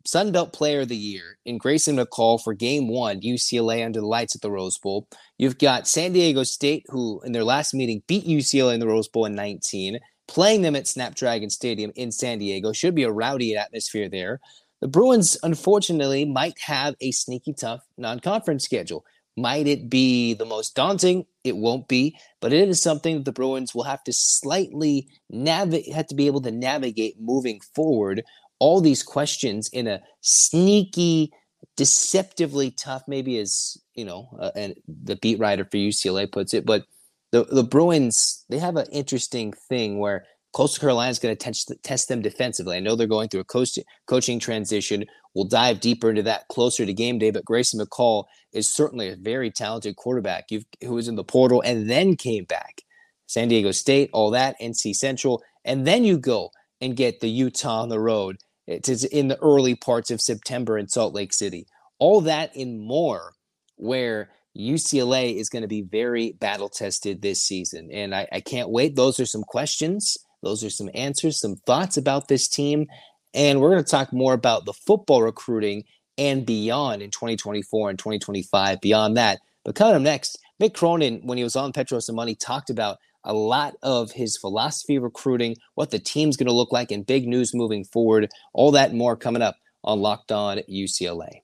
time 0.03 0.23
Sun 0.25 0.31
Belt 0.31 0.53
Player 0.53 0.81
of 0.81 0.89
the 0.89 0.95
Year 0.95 1.37
in 1.45 1.57
Grayson 1.57 1.97
McCall 1.97 2.41
for 2.41 2.53
game 2.53 2.87
one, 2.87 3.21
UCLA 3.21 3.85
under 3.85 3.99
the 3.99 4.05
lights 4.05 4.35
at 4.35 4.41
the 4.41 4.51
Rose 4.51 4.77
Bowl. 4.77 5.07
You've 5.37 5.57
got 5.57 5.87
San 5.87 6.13
Diego 6.13 6.43
State, 6.43 6.85
who 6.89 7.21
in 7.23 7.31
their 7.31 7.43
last 7.43 7.73
meeting 7.73 8.03
beat 8.07 8.25
UCLA 8.25 8.73
in 8.73 8.79
the 8.79 8.87
Rose 8.87 9.07
Bowl 9.07 9.25
in 9.25 9.35
19, 9.35 9.99
playing 10.27 10.61
them 10.61 10.75
at 10.75 10.87
Snapdragon 10.87 11.49
Stadium 11.49 11.91
in 11.95 12.11
San 12.11 12.39
Diego. 12.39 12.73
Should 12.73 12.95
be 12.95 13.03
a 13.03 13.11
rowdy 13.11 13.55
atmosphere 13.55 14.09
there. 14.09 14.39
The 14.81 14.87
Bruins, 14.87 15.37
unfortunately, 15.43 16.25
might 16.25 16.59
have 16.59 16.95
a 16.99 17.11
sneaky 17.11 17.53
tough 17.53 17.81
non 17.97 18.19
conference 18.19 18.65
schedule. 18.65 19.05
Might 19.35 19.67
it 19.67 19.89
be 19.89 20.35
the 20.35 20.45
most 20.45 20.75
daunting? 20.75 21.25
It 21.43 21.57
won't 21.57 21.87
be, 21.87 22.17
but 22.39 22.53
it 22.53 22.69
is 22.69 22.81
something 22.81 23.15
that 23.15 23.25
the 23.25 23.31
Bruins 23.31 23.73
will 23.73 23.83
have 23.83 24.03
to 24.03 24.13
slightly 24.13 25.07
navigate, 25.29 25.91
have 25.91 26.07
to 26.07 26.15
be 26.15 26.27
able 26.27 26.41
to 26.41 26.51
navigate 26.51 27.19
moving 27.19 27.59
forward. 27.73 28.23
All 28.59 28.81
these 28.81 29.03
questions 29.03 29.69
in 29.73 29.87
a 29.87 30.01
sneaky, 30.21 31.31
deceptively 31.75 32.71
tough, 32.71 33.03
maybe 33.07 33.37
as 33.39 33.77
you 33.95 34.05
know, 34.05 34.29
uh, 34.39 34.51
and 34.55 34.75
the 34.87 35.17
beat 35.17 35.39
writer 35.39 35.65
for 35.65 35.77
UCLA 35.77 36.31
puts 36.31 36.53
it. 36.53 36.65
But 36.65 36.85
the 37.31 37.43
the 37.45 37.63
Bruins 37.63 38.45
they 38.49 38.59
have 38.59 38.75
an 38.75 38.87
interesting 38.91 39.53
thing 39.69 39.99
where 39.99 40.25
Coastal 40.53 40.81
Carolina 40.81 41.09
is 41.09 41.19
going 41.19 41.35
to 41.35 41.43
test, 41.43 41.71
test 41.83 42.07
them 42.07 42.21
defensively. 42.21 42.77
I 42.77 42.79
know 42.79 42.95
they're 42.95 43.07
going 43.07 43.27
through 43.27 43.41
a 43.41 43.45
coach, 43.45 43.77
coaching 44.05 44.39
transition. 44.39 45.03
We'll 45.33 45.45
dive 45.45 45.79
deeper 45.79 46.11
into 46.11 46.21
that 46.23 46.47
closer 46.47 46.85
to 46.85 46.93
game 46.93 47.17
day. 47.17 47.31
But 47.31 47.43
Grayson 47.43 47.79
McCall 47.79 48.25
is 48.53 48.71
certainly 48.71 49.09
a 49.09 49.15
very 49.15 49.49
talented 49.49 49.95
quarterback 49.95 50.45
You've, 50.51 50.65
who 50.81 50.93
was 50.93 51.07
in 51.07 51.15
the 51.15 51.23
portal 51.23 51.61
and 51.61 51.89
then 51.89 52.15
came 52.15 52.45
back. 52.45 52.83
San 53.25 53.47
Diego 53.47 53.71
State, 53.71 54.11
all 54.13 54.29
that, 54.29 54.55
NC 54.61 54.95
Central. 54.95 55.41
And 55.65 55.87
then 55.87 56.03
you 56.03 56.19
go 56.19 56.51
and 56.83 56.95
get 56.95 57.19
the 57.19 57.29
Utah 57.29 57.81
on 57.81 57.89
the 57.89 57.99
road. 57.99 58.37
It's 58.67 59.03
in 59.03 59.27
the 59.27 59.39
early 59.39 59.75
parts 59.75 60.11
of 60.11 60.21
September 60.21 60.77
in 60.77 60.87
Salt 60.87 61.13
Lake 61.13 61.33
City. 61.33 61.65
All 61.99 62.21
that 62.21 62.55
and 62.55 62.79
more, 62.79 63.33
where 63.75 64.29
UCLA 64.57 65.35
is 65.35 65.49
going 65.49 65.63
to 65.63 65.67
be 65.67 65.81
very 65.81 66.33
battle 66.33 66.69
tested 66.69 67.21
this 67.21 67.41
season. 67.41 67.89
And 67.91 68.13
I, 68.13 68.27
I 68.31 68.39
can't 68.39 68.69
wait. 68.69 68.95
Those 68.95 69.19
are 69.19 69.25
some 69.25 69.43
questions 69.43 70.17
those 70.43 70.63
are 70.63 70.69
some 70.69 70.89
answers, 70.93 71.39
some 71.39 71.55
thoughts 71.65 71.97
about 71.97 72.27
this 72.27 72.47
team. 72.47 72.87
And 73.33 73.59
we're 73.59 73.71
going 73.71 73.83
to 73.83 73.89
talk 73.89 74.13
more 74.13 74.33
about 74.33 74.65
the 74.65 74.73
football 74.73 75.23
recruiting 75.23 75.85
and 76.17 76.45
beyond 76.45 77.01
in 77.01 77.09
2024 77.09 77.89
and 77.89 77.97
2025, 77.97 78.79
beyond 78.81 79.17
that. 79.17 79.39
But 79.65 79.75
coming 79.75 79.95
up 79.95 80.01
next, 80.01 80.37
Mick 80.61 80.75
Cronin, 80.75 81.21
when 81.23 81.37
he 81.37 81.43
was 81.43 81.55
on 81.55 81.73
Petros 81.73 82.09
and 82.09 82.15
Money, 82.15 82.35
talked 82.35 82.69
about 82.69 82.97
a 83.23 83.33
lot 83.33 83.75
of 83.81 84.11
his 84.11 84.37
philosophy 84.37 84.99
recruiting, 84.99 85.55
what 85.75 85.91
the 85.91 85.99
team's 85.99 86.37
going 86.37 86.47
to 86.47 86.53
look 86.53 86.71
like, 86.71 86.91
and 86.91 87.05
big 87.05 87.27
news 87.27 87.53
moving 87.53 87.85
forward. 87.85 88.29
All 88.53 88.71
that 88.71 88.93
more 88.93 89.15
coming 89.15 89.41
up 89.41 89.55
on 89.83 89.99
Locked 89.99 90.31
On 90.31 90.59
UCLA. 90.69 91.41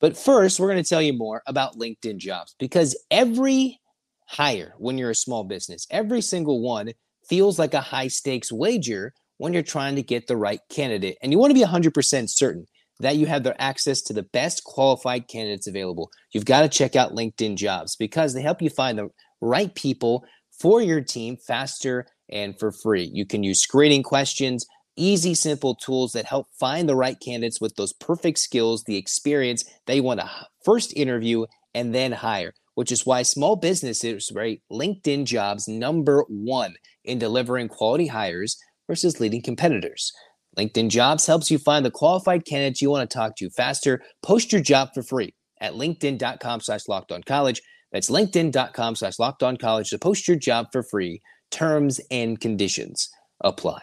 But 0.00 0.16
first, 0.16 0.58
we're 0.58 0.70
going 0.70 0.82
to 0.82 0.88
tell 0.88 1.02
you 1.02 1.12
more 1.12 1.42
about 1.46 1.78
LinkedIn 1.78 2.16
jobs 2.16 2.54
because 2.58 2.98
every 3.10 3.80
hire 4.26 4.74
when 4.78 4.96
you're 4.96 5.10
a 5.10 5.14
small 5.14 5.44
business, 5.44 5.86
every 5.90 6.22
single 6.22 6.62
one 6.62 6.92
feels 7.28 7.58
like 7.58 7.74
a 7.74 7.80
high 7.80 8.08
stakes 8.08 8.50
wager 8.50 9.12
when 9.36 9.52
you're 9.52 9.62
trying 9.62 9.96
to 9.96 10.02
get 10.02 10.26
the 10.26 10.36
right 10.36 10.60
candidate. 10.70 11.18
And 11.22 11.32
you 11.32 11.38
want 11.38 11.50
to 11.50 11.54
be 11.54 11.64
100% 11.64 12.30
certain 12.30 12.66
that 13.00 13.16
you 13.16 13.26
have 13.26 13.42
the 13.42 13.60
access 13.60 14.02
to 14.02 14.12
the 14.12 14.22
best 14.22 14.64
qualified 14.64 15.28
candidates 15.28 15.66
available. 15.66 16.10
You've 16.32 16.44
got 16.44 16.62
to 16.62 16.68
check 16.68 16.96
out 16.96 17.14
LinkedIn 17.14 17.56
jobs 17.56 17.96
because 17.96 18.34
they 18.34 18.42
help 18.42 18.62
you 18.62 18.70
find 18.70 18.98
the 18.98 19.08
right 19.40 19.74
people 19.74 20.24
for 20.60 20.82
your 20.82 21.00
team 21.00 21.36
faster 21.36 22.06
and 22.28 22.58
for 22.58 22.70
free. 22.70 23.10
You 23.12 23.26
can 23.26 23.42
use 23.42 23.60
screening 23.60 24.02
questions, 24.02 24.66
easy, 24.96 25.34
simple 25.34 25.74
tools 25.74 26.12
that 26.12 26.26
help 26.26 26.48
find 26.58 26.88
the 26.88 26.96
right 26.96 27.18
candidates 27.18 27.60
with 27.60 27.74
those 27.76 27.92
perfect 27.94 28.38
skills, 28.38 28.84
the 28.84 28.96
experience 28.96 29.64
they 29.86 30.00
want 30.00 30.20
to 30.20 30.30
first 30.64 30.96
interview 30.96 31.46
and 31.74 31.94
then 31.94 32.12
hire, 32.12 32.52
which 32.74 32.92
is 32.92 33.06
why 33.06 33.22
small 33.22 33.56
businesses 33.56 34.30
rate 34.34 34.62
LinkedIn 34.70 35.24
jobs 35.24 35.66
number 35.66 36.24
one 36.28 36.74
in 37.04 37.18
delivering 37.18 37.68
quality 37.68 38.08
hires 38.08 38.56
versus 38.86 39.20
leading 39.20 39.42
competitors. 39.42 40.12
LinkedIn 40.58 40.88
Jobs 40.88 41.26
helps 41.26 41.50
you 41.50 41.58
find 41.58 41.84
the 41.84 41.90
qualified 41.90 42.44
candidates 42.44 42.82
you 42.82 42.90
want 42.90 43.08
to 43.08 43.14
talk 43.16 43.36
to 43.36 43.50
faster. 43.50 44.02
Post 44.22 44.52
your 44.52 44.60
job 44.60 44.90
for 44.92 45.02
free 45.02 45.32
at 45.60 45.74
linkedin.com 45.74 46.60
slash 46.60 46.82
college. 47.24 47.62
That's 47.92 48.10
linkedin.com 48.10 48.96
slash 48.96 49.18
locked 49.18 49.42
on 49.42 49.56
college 49.56 49.90
to 49.90 49.98
post 49.98 50.28
your 50.28 50.36
job 50.36 50.68
for 50.72 50.82
free. 50.82 51.20
Terms 51.50 52.00
and 52.10 52.40
conditions 52.40 53.10
apply. 53.42 53.80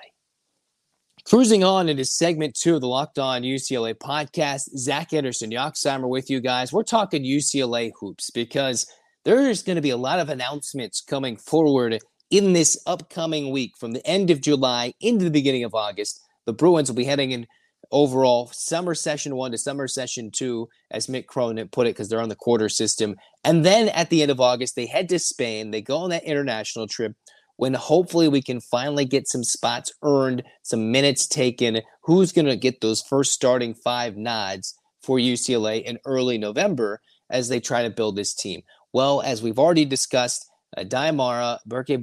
Cruising 1.26 1.62
on 1.62 1.90
into 1.90 2.06
segment 2.06 2.56
two 2.56 2.76
of 2.76 2.82
the 2.82 2.88
Locked 2.88 3.20
On 3.20 3.42
UCLA 3.42 3.94
podcast, 3.94 4.70
Zach 4.78 5.12
Anderson, 5.12 5.52
Yoxsimer 5.52 6.08
with 6.08 6.30
you 6.30 6.40
guys. 6.40 6.72
We're 6.72 6.84
talking 6.84 7.26
UCLA 7.26 7.92
hoops 8.00 8.30
because 8.32 8.88
there's 9.26 9.62
going 9.62 9.76
to 9.76 9.82
be 9.82 9.90
a 9.90 9.98
lot 9.98 10.20
of 10.20 10.30
announcements 10.30 11.02
coming 11.02 11.36
forward 11.36 12.00
in 12.32 12.54
this 12.54 12.82
upcoming 12.86 13.52
week 13.52 13.74
from 13.78 13.92
the 13.92 14.08
end 14.08 14.30
of 14.30 14.40
July 14.40 14.94
into 15.02 15.26
the 15.26 15.32
beginning 15.32 15.66
of 15.66 15.76
August. 15.76 16.22
The 16.46 16.54
Bruins 16.54 16.90
will 16.90 16.96
be 16.96 17.04
heading 17.04 17.32
in 17.32 17.46
overall 17.91 18.50
summer 18.53 18.93
session 18.93 19.36
one 19.36 19.51
to 19.51 19.57
summer 19.57 19.88
session 19.88 20.31
two, 20.31 20.67
as 20.91 21.07
Mick 21.07 21.25
Cronin 21.25 21.67
put 21.69 21.88
it, 21.88 21.91
because 21.91 22.10
they're 22.10 22.22
on 22.22 22.29
the 22.29 22.36
quarter 22.36 22.69
system. 22.69 23.15
And 23.43 23.65
then 23.65 23.89
at 23.89 24.10
the 24.10 24.22
end 24.22 24.31
of 24.31 24.41
August, 24.41 24.75
they 24.75 24.86
head 24.86 25.10
to 25.10 25.19
Spain. 25.19 25.72
They 25.72 25.81
go 25.81 25.98
on 25.98 26.10
that 26.10 26.24
international 26.24 26.88
trip 26.88 27.15
when 27.57 27.74
hopefully 27.74 28.27
we 28.27 28.41
can 28.41 28.62
finally 28.62 29.05
get 29.05 29.27
some 29.27 29.43
spots 29.43 29.91
earned, 30.03 30.43
some 30.62 30.91
minutes 30.91 31.27
taken. 31.27 31.81
Who's 32.03 32.31
going 32.31 32.46
to 32.46 32.55
get 32.55 32.81
those 32.81 33.01
first 33.01 33.34
starting 33.34 33.74
five 33.74 34.15
nods 34.15 34.75
for 35.01 35.17
UCLA 35.17 35.84
in 35.84 35.98
early 36.05 36.38
November 36.38 37.01
as 37.29 37.50
they 37.50 37.60
try 37.60 37.84
to 37.84 37.89
build 37.89 38.15
this 38.15 38.34
team? 38.34 38.62
Well, 38.93 39.22
as 39.22 39.41
we've 39.41 39.60
already 39.60 39.86
discussed, 39.86 40.50
uh, 40.77 40.81
Aday 40.81 41.13
Mara, 41.15 41.60
Berke 41.65 42.00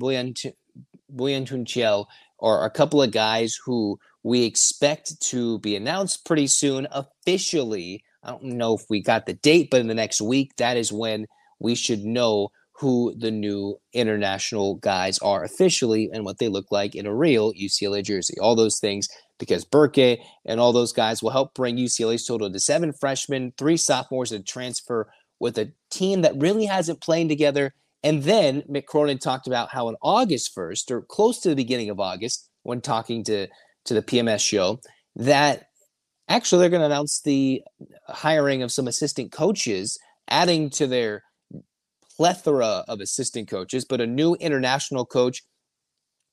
Buyuktuncel 1.14 2.06
are 2.40 2.64
a 2.64 2.70
couple 2.70 3.02
of 3.02 3.12
guys 3.12 3.58
who 3.64 3.98
we 4.24 4.44
expect 4.44 5.20
to 5.20 5.58
be 5.60 5.76
announced 5.76 6.24
pretty 6.24 6.48
soon 6.48 6.88
officially. 6.90 8.02
I 8.24 8.30
don't 8.30 8.44
know 8.44 8.74
if 8.74 8.82
we 8.88 9.02
got 9.02 9.26
the 9.26 9.34
date, 9.34 9.68
but 9.70 9.80
in 9.80 9.86
the 9.86 9.94
next 9.94 10.20
week, 10.20 10.56
that 10.56 10.76
is 10.76 10.90
when 10.90 11.26
we 11.60 11.74
should 11.74 12.00
know 12.00 12.48
who 12.78 13.14
the 13.16 13.30
new 13.30 13.76
international 13.92 14.76
guys 14.76 15.18
are 15.18 15.44
officially 15.44 16.10
and 16.12 16.24
what 16.24 16.38
they 16.38 16.48
look 16.48 16.72
like 16.72 16.96
in 16.96 17.06
a 17.06 17.14
real 17.14 17.52
UCLA 17.52 18.02
jersey. 18.02 18.34
All 18.40 18.56
those 18.56 18.80
things 18.80 19.08
because 19.38 19.64
Berke 19.64 20.18
and 20.44 20.58
all 20.58 20.72
those 20.72 20.92
guys 20.92 21.22
will 21.22 21.30
help 21.30 21.54
bring 21.54 21.76
UCLA's 21.76 22.26
total 22.26 22.50
to 22.50 22.58
seven 22.58 22.92
freshmen, 22.92 23.52
three 23.58 23.76
sophomores, 23.76 24.32
and 24.32 24.46
transfer 24.46 25.08
with 25.38 25.58
a 25.58 25.72
team 25.90 26.22
that 26.22 26.40
really 26.40 26.64
hasn't 26.64 27.00
played 27.00 27.28
together. 27.28 27.74
And 28.02 28.22
then 28.22 28.62
Mick 28.62 28.86
Cronin 28.86 29.18
talked 29.18 29.46
about 29.46 29.70
how 29.70 29.88
on 29.88 29.96
August 30.02 30.54
1st, 30.56 30.90
or 30.90 31.02
close 31.02 31.40
to 31.40 31.48
the 31.50 31.56
beginning 31.56 31.90
of 31.90 32.00
August, 32.00 32.48
when 32.62 32.80
talking 32.80 33.22
to, 33.24 33.48
to 33.84 33.94
the 33.94 34.02
PMS 34.02 34.40
show, 34.40 34.80
that 35.16 35.68
actually 36.28 36.60
they're 36.60 36.70
going 36.70 36.80
to 36.80 36.86
announce 36.86 37.20
the 37.20 37.62
hiring 38.08 38.62
of 38.62 38.72
some 38.72 38.88
assistant 38.88 39.32
coaches, 39.32 39.98
adding 40.28 40.70
to 40.70 40.86
their 40.86 41.22
plethora 42.16 42.84
of 42.88 43.00
assistant 43.00 43.48
coaches, 43.48 43.84
but 43.84 44.00
a 44.00 44.06
new 44.06 44.34
international 44.36 45.04
coach, 45.04 45.42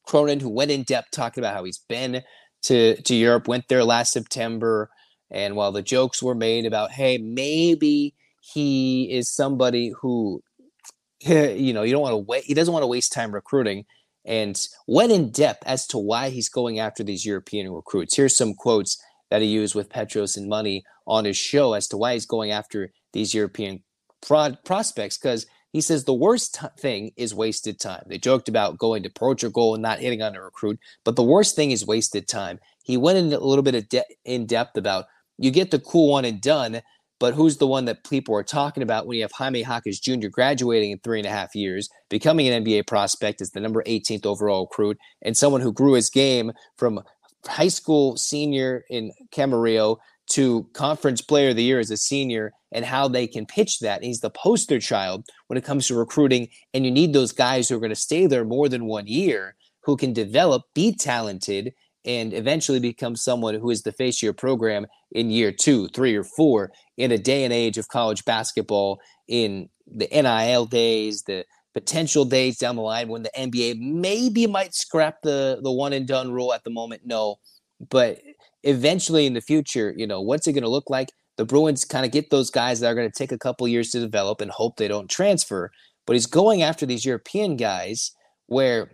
Cronin, 0.05 0.39
who 0.39 0.49
went 0.49 0.71
in 0.71 0.83
depth 0.83 1.11
talking 1.11 1.43
about 1.43 1.55
how 1.55 1.63
he's 1.63 1.79
been 1.89 2.21
to, 2.63 3.01
to 3.01 3.15
Europe, 3.15 3.47
went 3.47 3.67
there 3.67 3.83
last 3.83 4.13
September. 4.13 4.89
And 5.29 5.55
while 5.55 5.71
the 5.71 5.81
jokes 5.81 6.21
were 6.21 6.35
made 6.35 6.65
about, 6.65 6.91
hey, 6.91 7.17
maybe 7.17 8.13
he 8.41 9.11
is 9.11 9.29
somebody 9.29 9.93
who, 10.01 10.41
you 11.19 11.73
know, 11.73 11.83
you 11.83 11.91
don't 11.91 12.01
want 12.01 12.13
to 12.13 12.17
wait, 12.17 12.43
he 12.43 12.53
doesn't 12.53 12.73
want 12.73 12.83
to 12.83 12.87
waste 12.87 13.13
time 13.13 13.33
recruiting 13.33 13.85
and 14.25 14.59
went 14.87 15.11
in 15.11 15.31
depth 15.31 15.63
as 15.65 15.87
to 15.87 15.97
why 15.97 16.29
he's 16.29 16.49
going 16.49 16.79
after 16.79 17.03
these 17.03 17.25
European 17.25 17.71
recruits. 17.71 18.15
Here's 18.15 18.37
some 18.37 18.53
quotes 18.53 19.01
that 19.29 19.41
he 19.41 19.47
used 19.47 19.75
with 19.75 19.89
Petros 19.89 20.37
and 20.37 20.49
Money 20.49 20.83
on 21.07 21.25
his 21.25 21.37
show 21.37 21.73
as 21.73 21.87
to 21.87 21.97
why 21.97 22.13
he's 22.13 22.25
going 22.25 22.51
after 22.51 22.91
these 23.13 23.33
European 23.33 23.83
pro- 24.21 24.55
prospects 24.63 25.17
because 25.17 25.45
he 25.71 25.81
says 25.81 26.03
the 26.03 26.13
worst 26.13 26.55
t- 26.55 26.67
thing 26.77 27.11
is 27.15 27.33
wasted 27.33 27.79
time. 27.79 28.03
They 28.07 28.17
joked 28.17 28.49
about 28.49 28.77
going 28.77 29.03
to 29.03 29.09
Portugal 29.09 29.73
and 29.73 29.81
not 29.81 29.99
hitting 29.99 30.21
on 30.21 30.35
a 30.35 30.41
recruit, 30.41 30.79
but 31.03 31.15
the 31.15 31.23
worst 31.23 31.55
thing 31.55 31.71
is 31.71 31.87
wasted 31.87 32.27
time. 32.27 32.59
He 32.83 32.97
went 32.97 33.17
in 33.17 33.33
a 33.33 33.39
little 33.39 33.63
bit 33.63 33.75
of 33.75 33.89
de- 33.89 34.03
in 34.25 34.45
depth 34.45 34.77
about 34.77 35.05
you 35.37 35.49
get 35.49 35.71
the 35.71 35.79
cool 35.79 36.11
one 36.11 36.25
and 36.25 36.41
done, 36.41 36.81
but 37.21 37.35
who's 37.35 37.57
the 37.57 37.67
one 37.67 37.85
that 37.85 38.03
people 38.03 38.35
are 38.35 38.41
talking 38.41 38.81
about 38.81 39.05
when 39.05 39.15
you 39.15 39.21
have 39.21 39.31
Jaime 39.31 39.61
Jaquez 39.61 39.99
Jr. 39.99 40.27
graduating 40.27 40.89
in 40.89 40.97
three 40.97 41.19
and 41.19 41.27
a 41.27 41.29
half 41.29 41.53
years, 41.53 41.87
becoming 42.09 42.47
an 42.47 42.65
NBA 42.65 42.87
prospect 42.87 43.41
as 43.41 43.51
the 43.51 43.59
number 43.59 43.83
18th 43.83 44.25
overall 44.25 44.61
recruit, 44.63 44.97
and 45.21 45.37
someone 45.37 45.61
who 45.61 45.71
grew 45.71 45.93
his 45.93 46.09
game 46.09 46.51
from 46.77 46.99
high 47.45 47.67
school 47.67 48.17
senior 48.17 48.85
in 48.89 49.11
Camarillo 49.31 49.97
to 50.31 50.67
conference 50.73 51.21
player 51.21 51.49
of 51.49 51.57
the 51.57 51.63
year 51.63 51.77
as 51.77 51.91
a 51.91 51.97
senior 51.97 52.53
and 52.71 52.85
how 52.85 53.07
they 53.07 53.27
can 53.27 53.45
pitch 53.45 53.81
that. 53.81 54.03
He's 54.03 54.21
the 54.21 54.31
poster 54.31 54.79
child 54.79 55.23
when 55.45 55.57
it 55.57 55.63
comes 55.63 55.85
to 55.87 55.95
recruiting, 55.95 56.49
and 56.73 56.85
you 56.85 56.91
need 56.91 57.13
those 57.13 57.33
guys 57.33 57.69
who 57.69 57.75
are 57.75 57.81
going 57.81 57.89
to 57.91 57.95
stay 57.95 58.25
there 58.25 58.45
more 58.45 58.67
than 58.67 58.87
one 58.87 59.05
year, 59.05 59.55
who 59.83 59.95
can 59.95 60.11
develop, 60.11 60.63
be 60.73 60.91
talented, 60.91 61.73
and 62.05 62.33
eventually 62.33 62.79
become 62.79 63.15
someone 63.15 63.55
who 63.55 63.69
is 63.69 63.83
the 63.83 63.91
face 63.91 64.17
of 64.19 64.23
your 64.23 64.33
program 64.33 64.87
in 65.11 65.29
year 65.29 65.51
two, 65.51 65.87
three, 65.89 66.15
or 66.15 66.23
four 66.23 66.71
in 66.97 67.11
a 67.11 67.17
day 67.17 67.43
and 67.43 67.53
age 67.53 67.77
of 67.77 67.87
college 67.87 68.25
basketball, 68.25 68.99
in 69.27 69.69
the 69.87 70.07
NIL 70.11 70.65
days, 70.65 71.23
the 71.23 71.45
potential 71.73 72.25
days 72.25 72.57
down 72.57 72.75
the 72.75 72.81
line 72.81 73.07
when 73.07 73.23
the 73.23 73.31
NBA 73.37 73.79
maybe 73.79 74.45
might 74.47 74.73
scrap 74.73 75.21
the 75.23 75.59
the 75.63 75.71
one 75.71 75.93
and 75.93 76.07
done 76.07 76.31
rule 76.31 76.53
at 76.53 76.63
the 76.63 76.69
moment. 76.69 77.03
No, 77.05 77.37
but 77.89 78.19
eventually 78.63 79.25
in 79.25 79.33
the 79.33 79.41
future, 79.41 79.93
you 79.95 80.05
know, 80.05 80.21
what's 80.21 80.47
it 80.47 80.53
going 80.53 80.63
to 80.63 80.69
look 80.69 80.89
like? 80.89 81.09
The 81.37 81.45
Bruins 81.45 81.85
kind 81.85 82.05
of 82.05 82.11
get 82.11 82.29
those 82.29 82.51
guys 82.51 82.79
that 82.79 82.87
are 82.87 82.95
going 82.95 83.09
to 83.09 83.17
take 83.17 83.31
a 83.31 83.37
couple 83.37 83.67
years 83.67 83.89
to 83.91 83.99
develop 83.99 84.41
and 84.41 84.51
hope 84.51 84.75
they 84.75 84.87
don't 84.87 85.09
transfer. 85.09 85.71
But 86.05 86.13
he's 86.13 86.25
going 86.25 86.61
after 86.61 86.85
these 86.85 87.05
European 87.05 87.55
guys 87.55 88.11
where 88.47 88.91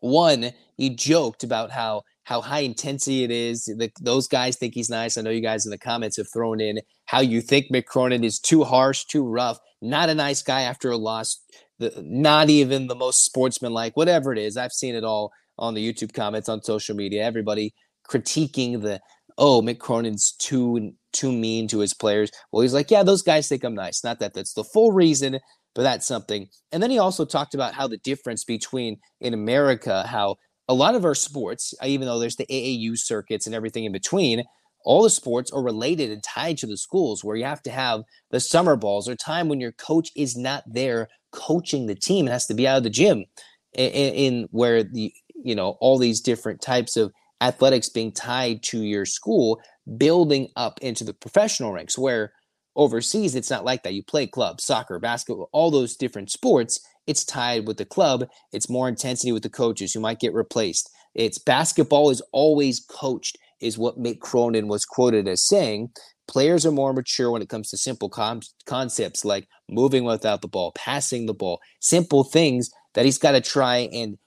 one, 0.00 0.50
he 0.76 0.90
joked 0.90 1.44
about 1.44 1.70
how 1.70 2.02
how 2.24 2.40
high 2.40 2.60
intensity 2.60 3.22
it 3.22 3.30
is. 3.30 3.64
The, 3.66 3.90
those 4.00 4.26
guys 4.26 4.56
think 4.56 4.74
he's 4.74 4.90
nice. 4.90 5.16
I 5.16 5.22
know 5.22 5.30
you 5.30 5.40
guys 5.40 5.64
in 5.64 5.70
the 5.70 5.78
comments 5.78 6.16
have 6.16 6.32
thrown 6.32 6.60
in 6.60 6.80
how 7.06 7.20
you 7.20 7.40
think 7.40 7.66
Mick 7.72 7.84
Cronin 7.86 8.24
is 8.24 8.38
too 8.38 8.64
harsh, 8.64 9.04
too 9.04 9.26
rough, 9.26 9.58
not 9.80 10.08
a 10.08 10.14
nice 10.14 10.42
guy 10.42 10.62
after 10.62 10.90
a 10.90 10.96
loss, 10.96 11.40
the, 11.78 11.92
not 12.02 12.50
even 12.50 12.86
the 12.86 12.94
most 12.94 13.24
sportsmanlike, 13.24 13.96
whatever 13.96 14.32
it 14.32 14.38
is. 14.38 14.56
I've 14.56 14.72
seen 14.72 14.94
it 14.94 15.04
all 15.04 15.32
on 15.58 15.74
the 15.74 15.92
YouTube 15.92 16.14
comments 16.14 16.48
on 16.48 16.62
social 16.62 16.96
media. 16.96 17.24
Everybody 17.24 17.74
critiquing 18.08 18.82
the 18.82 19.00
oh 19.38 19.62
Mick 19.62 19.78
Cronin's 19.78 20.32
too 20.32 20.92
too 21.12 21.32
mean 21.32 21.68
to 21.68 21.78
his 21.78 21.94
players. 21.94 22.30
Well, 22.50 22.62
he's 22.62 22.74
like, 22.74 22.90
yeah, 22.90 23.02
those 23.02 23.22
guys 23.22 23.48
think 23.48 23.64
I'm 23.64 23.74
nice. 23.74 24.02
Not 24.02 24.18
that 24.18 24.34
that's 24.34 24.54
the 24.54 24.64
full 24.64 24.92
reason, 24.92 25.38
but 25.74 25.82
that's 25.82 26.06
something. 26.06 26.48
And 26.72 26.82
then 26.82 26.90
he 26.90 26.98
also 26.98 27.24
talked 27.24 27.54
about 27.54 27.74
how 27.74 27.86
the 27.86 27.98
difference 27.98 28.44
between 28.44 28.98
in 29.20 29.34
America, 29.34 30.06
how 30.08 30.36
a 30.68 30.74
lot 30.74 30.94
of 30.94 31.04
our 31.04 31.14
sports, 31.14 31.74
uh, 31.82 31.86
even 31.86 32.06
though 32.06 32.18
there's 32.18 32.36
the 32.36 32.46
AAU 32.46 32.96
circuits 32.98 33.46
and 33.46 33.54
everything 33.54 33.84
in 33.84 33.92
between, 33.92 34.44
all 34.84 35.02
the 35.02 35.10
sports 35.10 35.50
are 35.50 35.62
related 35.62 36.10
and 36.10 36.22
tied 36.22 36.58
to 36.58 36.66
the 36.66 36.76
schools 36.76 37.24
where 37.24 37.36
you 37.36 37.44
have 37.44 37.62
to 37.62 37.70
have 37.70 38.02
the 38.30 38.40
summer 38.40 38.76
balls 38.76 39.08
or 39.08 39.16
time 39.16 39.48
when 39.48 39.60
your 39.60 39.72
coach 39.72 40.10
is 40.14 40.36
not 40.36 40.62
there 40.66 41.08
coaching 41.32 41.86
the 41.86 41.94
team. 41.94 42.28
It 42.28 42.32
has 42.32 42.46
to 42.46 42.54
be 42.54 42.68
out 42.68 42.78
of 42.78 42.84
the 42.84 42.90
gym 42.90 43.24
in, 43.72 43.90
in 43.90 44.48
where 44.50 44.82
the 44.84 45.12
you 45.34 45.54
know 45.54 45.76
all 45.80 45.98
these 45.98 46.20
different 46.20 46.60
types 46.60 46.96
of 46.96 47.12
athletics 47.40 47.88
being 47.88 48.12
tied 48.12 48.62
to 48.62 48.80
your 48.80 49.06
school, 49.06 49.60
building 49.96 50.48
up 50.56 50.78
into 50.80 51.04
the 51.04 51.14
professional 51.14 51.72
ranks. 51.72 51.98
Where 51.98 52.32
overseas, 52.76 53.34
it's 53.34 53.50
not 53.50 53.64
like 53.64 53.82
that. 53.84 53.94
You 53.94 54.02
play 54.02 54.26
club, 54.26 54.60
soccer, 54.60 54.98
basketball, 54.98 55.48
all 55.52 55.70
those 55.70 55.96
different 55.96 56.30
sports. 56.30 56.80
It's 57.06 57.24
tied 57.24 57.66
with 57.66 57.76
the 57.76 57.84
club. 57.84 58.28
It's 58.52 58.70
more 58.70 58.88
intensity 58.88 59.32
with 59.32 59.42
the 59.42 59.50
coaches 59.50 59.92
who 59.92 60.00
might 60.00 60.20
get 60.20 60.34
replaced. 60.34 60.90
It's 61.14 61.38
basketball 61.38 62.10
is 62.10 62.22
always 62.32 62.80
coached, 62.80 63.38
is 63.60 63.78
what 63.78 63.98
Mick 63.98 64.20
Cronin 64.20 64.68
was 64.68 64.84
quoted 64.84 65.28
as 65.28 65.46
saying. 65.46 65.90
Players 66.26 66.64
are 66.64 66.72
more 66.72 66.92
mature 66.92 67.30
when 67.30 67.42
it 67.42 67.48
comes 67.48 67.70
to 67.70 67.76
simple 67.76 68.08
com- 68.08 68.40
concepts 68.66 69.24
like 69.24 69.46
moving 69.68 70.04
without 70.04 70.42
the 70.42 70.48
ball, 70.48 70.72
passing 70.72 71.26
the 71.26 71.34
ball, 71.34 71.60
simple 71.80 72.24
things 72.24 72.70
that 72.94 73.04
he's 73.04 73.18
got 73.18 73.32
to 73.32 73.40
try 73.40 73.88
and 73.92 74.18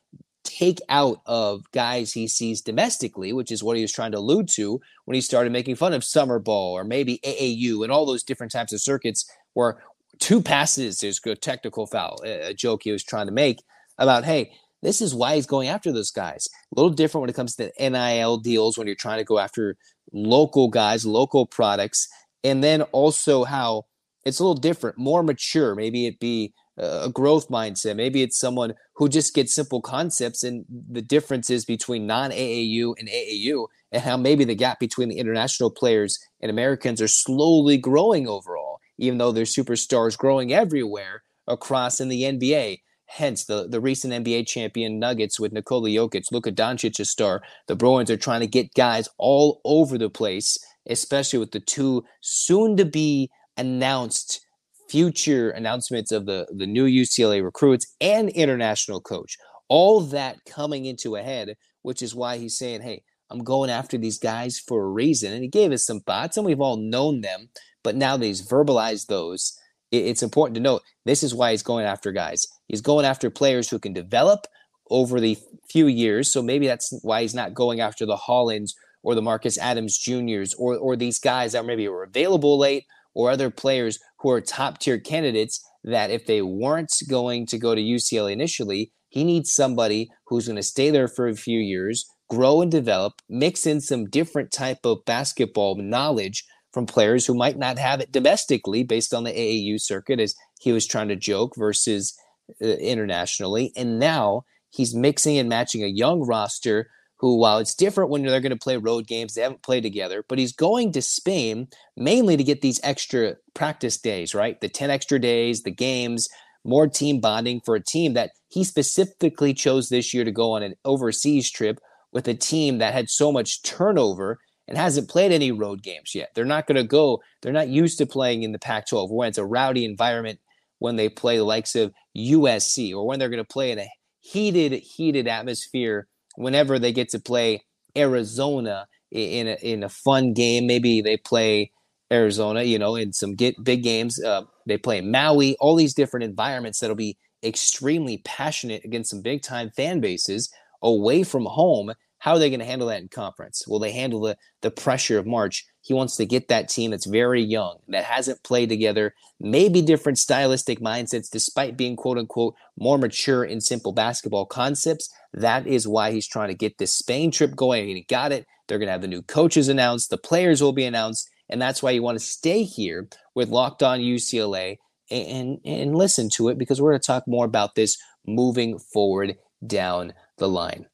take 0.43 0.79
out 0.87 1.19
of 1.25 1.69
guys 1.71 2.13
he 2.13 2.27
sees 2.27 2.61
domestically, 2.61 3.33
which 3.33 3.51
is 3.51 3.63
what 3.63 3.75
he 3.75 3.81
was 3.81 3.91
trying 3.91 4.11
to 4.13 4.17
allude 4.17 4.47
to 4.47 4.79
when 5.05 5.15
he 5.15 5.21
started 5.21 5.51
making 5.51 5.75
fun 5.75 5.93
of 5.93 6.03
summer 6.03 6.39
ball 6.39 6.73
or 6.73 6.83
maybe 6.83 7.19
AAU 7.25 7.83
and 7.83 7.91
all 7.91 8.05
those 8.05 8.23
different 8.23 8.51
types 8.51 8.71
of 8.71 8.81
circuits 8.81 9.29
where 9.53 9.81
two 10.19 10.41
passes 10.41 11.03
is 11.03 11.19
a 11.25 11.35
technical 11.35 11.85
foul, 11.85 12.21
a 12.23 12.53
joke 12.53 12.83
he 12.83 12.91
was 12.91 13.03
trying 13.03 13.27
to 13.27 13.31
make 13.31 13.59
about, 13.97 14.25
hey, 14.25 14.51
this 14.83 15.01
is 15.01 15.15
why 15.15 15.35
he's 15.35 15.47
going 15.47 15.69
after 15.69 15.91
those 15.91 16.11
guys. 16.11 16.47
A 16.75 16.79
little 16.79 16.93
different 16.93 17.21
when 17.21 17.29
it 17.29 17.35
comes 17.35 17.55
to 17.55 17.71
NIL 17.79 18.37
deals 18.37 18.77
when 18.77 18.87
you're 18.87 18.95
trying 18.95 19.17
to 19.17 19.23
go 19.23 19.39
after 19.39 19.75
local 20.13 20.67
guys, 20.67 21.05
local 21.05 21.45
products, 21.45 22.07
and 22.43 22.63
then 22.63 22.83
also 22.83 23.43
how 23.43 23.85
it's 24.25 24.39
a 24.39 24.43
little 24.43 24.55
different, 24.55 24.97
more 24.97 25.23
mature. 25.23 25.73
Maybe 25.73 26.05
it 26.05 26.19
be 26.19 26.53
a 26.77 27.09
growth 27.09 27.49
mindset. 27.49 27.95
Maybe 27.95 28.21
it's 28.21 28.37
someone 28.37 28.73
who 28.95 29.09
just 29.09 29.33
gets 29.33 29.53
simple 29.53 29.81
concepts 29.81 30.43
and 30.43 30.65
the 30.91 31.01
differences 31.01 31.65
between 31.65 32.05
non 32.05 32.31
AAU 32.31 32.93
and 32.99 33.09
AAU, 33.09 33.67
and 33.91 34.03
how 34.03 34.17
maybe 34.17 34.43
the 34.43 34.55
gap 34.55 34.79
between 34.79 35.09
the 35.09 35.17
international 35.17 35.71
players 35.71 36.19
and 36.41 36.51
Americans 36.51 37.01
are 37.01 37.07
slowly 37.07 37.77
growing 37.77 38.27
overall, 38.27 38.56
even 38.97 39.17
though 39.17 39.31
there's 39.31 39.55
superstars 39.55 40.17
growing 40.17 40.53
everywhere 40.53 41.23
across 41.47 41.99
in 41.99 42.09
the 42.09 42.23
NBA. 42.23 42.81
Hence, 43.05 43.45
the, 43.45 43.67
the 43.67 43.79
recent 43.79 44.13
NBA 44.13 44.47
champion 44.47 44.99
Nuggets 44.99 45.39
with 45.39 45.53
Nikola 45.53 45.89
Jokic, 45.89 46.25
Luka 46.31 46.51
Doncic, 46.51 46.99
a 46.99 47.05
star. 47.05 47.41
The 47.67 47.75
Bruins 47.75 48.11
are 48.11 48.17
trying 48.17 48.41
to 48.41 48.47
get 48.47 48.73
guys 48.73 49.07
all 49.17 49.61
over 49.63 49.97
the 49.97 50.09
place, 50.09 50.57
especially 50.89 51.39
with 51.39 51.51
the 51.51 51.61
two 51.61 52.03
soon 52.21 52.75
to 52.77 52.85
be 52.85 53.29
announced 53.55 54.41
future 54.89 55.49
announcements 55.49 56.11
of 56.11 56.25
the, 56.25 56.47
the 56.55 56.67
new 56.67 56.85
UCLA 56.85 57.43
recruits 57.43 57.95
and 57.99 58.29
international 58.29 59.01
coach. 59.01 59.37
All 59.69 60.01
that 60.01 60.37
coming 60.45 60.85
into 60.85 61.15
a 61.15 61.23
head, 61.23 61.55
which 61.81 62.01
is 62.01 62.15
why 62.15 62.37
he's 62.37 62.57
saying, 62.57 62.81
hey, 62.81 63.03
I'm 63.29 63.43
going 63.43 63.69
after 63.69 63.97
these 63.97 64.17
guys 64.17 64.59
for 64.59 64.83
a 64.83 64.89
reason. 64.89 65.33
And 65.33 65.43
he 65.43 65.49
gave 65.49 65.71
us 65.71 65.85
some 65.85 65.99
thoughts, 66.01 66.37
and 66.37 66.45
we've 66.45 66.61
all 66.61 66.77
known 66.77 67.21
them. 67.21 67.49
But 67.87 67.95
now 67.95 68.17
that 68.17 68.25
he's 68.25 68.45
verbalized 68.45 69.07
those, 69.07 69.57
it's 69.93 70.21
important 70.21 70.55
to 70.55 70.61
note 70.61 70.81
this 71.05 71.23
is 71.23 71.33
why 71.33 71.51
he's 71.51 71.63
going 71.63 71.85
after 71.85 72.11
guys. 72.11 72.45
He's 72.67 72.81
going 72.81 73.05
after 73.05 73.29
players 73.29 73.69
who 73.69 73.79
can 73.79 73.93
develop 73.93 74.45
over 74.89 75.21
the 75.21 75.37
few 75.69 75.87
years. 75.87 76.29
So 76.29 76.41
maybe 76.41 76.67
that's 76.67 76.91
why 77.01 77.21
he's 77.21 77.33
not 77.33 77.53
going 77.53 77.79
after 77.79 78.05
the 78.05 78.17
Hollands 78.17 78.75
or 79.03 79.15
the 79.15 79.21
Marcus 79.21 79.57
Adams 79.57 79.97
Juniors 79.97 80.53
or, 80.55 80.75
or 80.75 80.97
these 80.97 81.17
guys 81.17 81.53
that 81.53 81.65
maybe 81.65 81.87
were 81.87 82.03
available 82.03 82.59
late 82.59 82.83
or 83.13 83.31
other 83.31 83.49
players 83.49 83.99
who 84.19 84.31
are 84.31 84.41
top 84.41 84.79
tier 84.79 84.99
candidates 84.99 85.65
that 85.85 86.11
if 86.11 86.25
they 86.25 86.41
weren't 86.41 86.93
going 87.09 87.45
to 87.45 87.57
go 87.57 87.73
to 87.73 87.79
UCLA 87.79 88.33
initially, 88.33 88.91
he 89.07 89.23
needs 89.23 89.53
somebody 89.53 90.09
who's 90.25 90.47
going 90.47 90.57
to 90.57 90.61
stay 90.61 90.89
there 90.89 91.07
for 91.07 91.29
a 91.29 91.35
few 91.35 91.61
years, 91.61 92.05
grow 92.29 92.61
and 92.61 92.69
develop, 92.69 93.13
mix 93.29 93.65
in 93.65 93.79
some 93.79 94.09
different 94.09 94.51
type 94.51 94.79
of 94.83 95.05
basketball 95.05 95.75
knowledge 95.75 96.43
from 96.77 96.85
players 96.85 97.25
who 97.25 97.33
might 97.33 97.57
not 97.57 97.79
have 97.79 98.01
it 98.01 98.11
domestically 98.11 98.83
based 98.83 99.11
on 99.11 99.23
the 99.23 99.31
AAU 99.31 99.81
circuit 99.81 100.19
as 100.19 100.35
he 100.59 100.71
was 100.71 100.85
trying 100.85 101.07
to 101.07 101.15
joke 101.15 101.55
versus 101.55 102.15
uh, 102.61 102.67
internationally. 102.67 103.73
And 103.75 103.97
now 103.97 104.43
he's 104.69 104.93
mixing 104.93 105.39
and 105.39 105.49
matching 105.49 105.83
a 105.83 105.87
young 105.87 106.21
roster 106.21 106.91
who, 107.15 107.39
while 107.39 107.57
it's 107.57 107.73
different 107.73 108.11
when 108.11 108.21
they're 108.21 108.39
going 108.41 108.51
to 108.51 108.55
play 108.55 108.77
road 108.77 109.07
games, 109.07 109.33
they 109.33 109.41
haven't 109.41 109.63
played 109.63 109.81
together, 109.81 110.23
but 110.29 110.37
he's 110.37 110.53
going 110.53 110.91
to 110.91 111.01
Spain 111.01 111.67
mainly 111.95 112.37
to 112.37 112.43
get 112.43 112.61
these 112.61 112.79
extra 112.83 113.37
practice 113.55 113.97
days, 113.97 114.35
right? 114.35 114.61
The 114.61 114.69
10 114.69 114.91
extra 114.91 115.17
days, 115.17 115.63
the 115.63 115.71
games, 115.71 116.29
more 116.63 116.87
team 116.87 117.19
bonding 117.19 117.59
for 117.65 117.73
a 117.73 117.83
team 117.83 118.13
that 118.13 118.33
he 118.49 118.63
specifically 118.63 119.55
chose 119.55 119.89
this 119.89 120.13
year 120.13 120.23
to 120.23 120.31
go 120.31 120.51
on 120.51 120.61
an 120.61 120.75
overseas 120.85 121.49
trip 121.49 121.79
with 122.11 122.27
a 122.27 122.35
team 122.35 122.77
that 122.77 122.93
had 122.93 123.09
so 123.09 123.31
much 123.31 123.63
turnover 123.63 124.37
and 124.67 124.77
hasn't 124.77 125.09
played 125.09 125.31
any 125.31 125.51
road 125.51 125.81
games 125.81 126.13
yet. 126.13 126.29
They're 126.35 126.45
not 126.45 126.67
going 126.67 126.75
to 126.75 126.83
go, 126.83 127.21
they're 127.41 127.53
not 127.53 127.69
used 127.69 127.97
to 127.99 128.05
playing 128.05 128.43
in 128.43 128.51
the 128.51 128.59
Pac 128.59 128.87
12 128.87 129.09
when 129.11 129.29
it's 129.29 129.37
a 129.37 129.45
rowdy 129.45 129.85
environment 129.85 130.39
when 130.79 130.95
they 130.95 131.09
play 131.09 131.37
the 131.37 131.43
likes 131.43 131.75
of 131.75 131.93
USC 132.15 132.93
or 132.93 133.05
when 133.05 133.19
they're 133.19 133.29
going 133.29 133.43
to 133.43 133.47
play 133.47 133.71
in 133.71 133.79
a 133.79 133.89
heated, 134.19 134.73
heated 134.73 135.27
atmosphere 135.27 136.07
whenever 136.35 136.77
they 136.77 136.91
get 136.91 137.09
to 137.09 137.19
play 137.19 137.63
Arizona 137.95 138.87
in 139.11 139.47
a, 139.47 139.55
in 139.61 139.83
a 139.83 139.89
fun 139.89 140.33
game. 140.33 140.67
Maybe 140.67 141.01
they 141.01 141.17
play 141.17 141.71
Arizona, 142.11 142.63
you 142.63 142.79
know, 142.79 142.95
in 142.95 143.13
some 143.13 143.35
get 143.35 143.63
big 143.63 143.83
games. 143.83 144.21
Uh, 144.21 144.43
they 144.65 144.77
play 144.77 145.01
Maui, 145.01 145.55
all 145.59 145.75
these 145.75 145.93
different 145.93 146.23
environments 146.23 146.79
that'll 146.79 146.95
be 146.95 147.17
extremely 147.43 148.21
passionate 148.25 148.83
against 148.83 149.09
some 149.09 149.21
big 149.21 149.41
time 149.41 149.69
fan 149.71 149.99
bases 149.99 150.51
away 150.81 151.23
from 151.23 151.45
home. 151.45 151.93
How 152.27 152.33
are 152.33 152.39
they 152.39 152.49
going 152.49 152.59
to 152.59 152.65
handle 152.65 152.89
that 152.89 152.99
in 152.99 153.07
conference? 153.07 153.65
Will 153.69 153.79
they 153.79 153.93
handle 153.93 154.19
the, 154.19 154.35
the 154.61 154.69
pressure 154.69 155.17
of 155.17 155.25
March? 155.25 155.65
He 155.79 155.93
wants 155.93 156.17
to 156.17 156.25
get 156.25 156.49
that 156.49 156.67
team 156.67 156.91
that's 156.91 157.05
very 157.05 157.41
young, 157.41 157.77
that 157.87 158.03
hasn't 158.03 158.43
played 158.43 158.67
together, 158.67 159.13
maybe 159.39 159.81
different 159.81 160.17
stylistic 160.17 160.81
mindsets, 160.81 161.29
despite 161.29 161.77
being 161.77 161.95
quote 161.95 162.17
unquote 162.17 162.55
more 162.77 162.97
mature 162.97 163.45
in 163.45 163.61
simple 163.61 163.93
basketball 163.93 164.45
concepts. 164.45 165.09
That 165.31 165.67
is 165.67 165.87
why 165.87 166.11
he's 166.11 166.27
trying 166.27 166.49
to 166.49 166.53
get 166.53 166.79
this 166.79 166.91
Spain 166.91 167.31
trip 167.31 167.55
going. 167.55 167.87
And 167.87 167.95
he 167.95 168.03
got 168.03 168.33
it. 168.33 168.45
They're 168.67 168.77
going 168.77 168.87
to 168.87 168.91
have 168.91 169.01
the 169.01 169.07
new 169.07 169.21
coaches 169.21 169.69
announced, 169.69 170.09
the 170.09 170.17
players 170.17 170.61
will 170.61 170.73
be 170.73 170.83
announced. 170.83 171.29
And 171.47 171.61
that's 171.61 171.81
why 171.81 171.91
you 171.91 172.03
want 172.03 172.19
to 172.19 172.25
stay 172.25 172.63
here 172.63 173.07
with 173.35 173.47
Locked 173.47 173.83
On 173.83 174.01
UCLA 174.01 174.79
and, 175.09 175.29
and, 175.29 175.59
and 175.63 175.95
listen 175.95 176.29
to 176.31 176.49
it 176.49 176.57
because 176.57 176.81
we're 176.81 176.91
going 176.91 176.99
to 176.99 177.07
talk 177.07 177.25
more 177.25 177.45
about 177.45 177.75
this 177.75 177.97
moving 178.25 178.79
forward 178.79 179.37
down 179.65 180.11
the 180.39 180.49
line. 180.49 180.87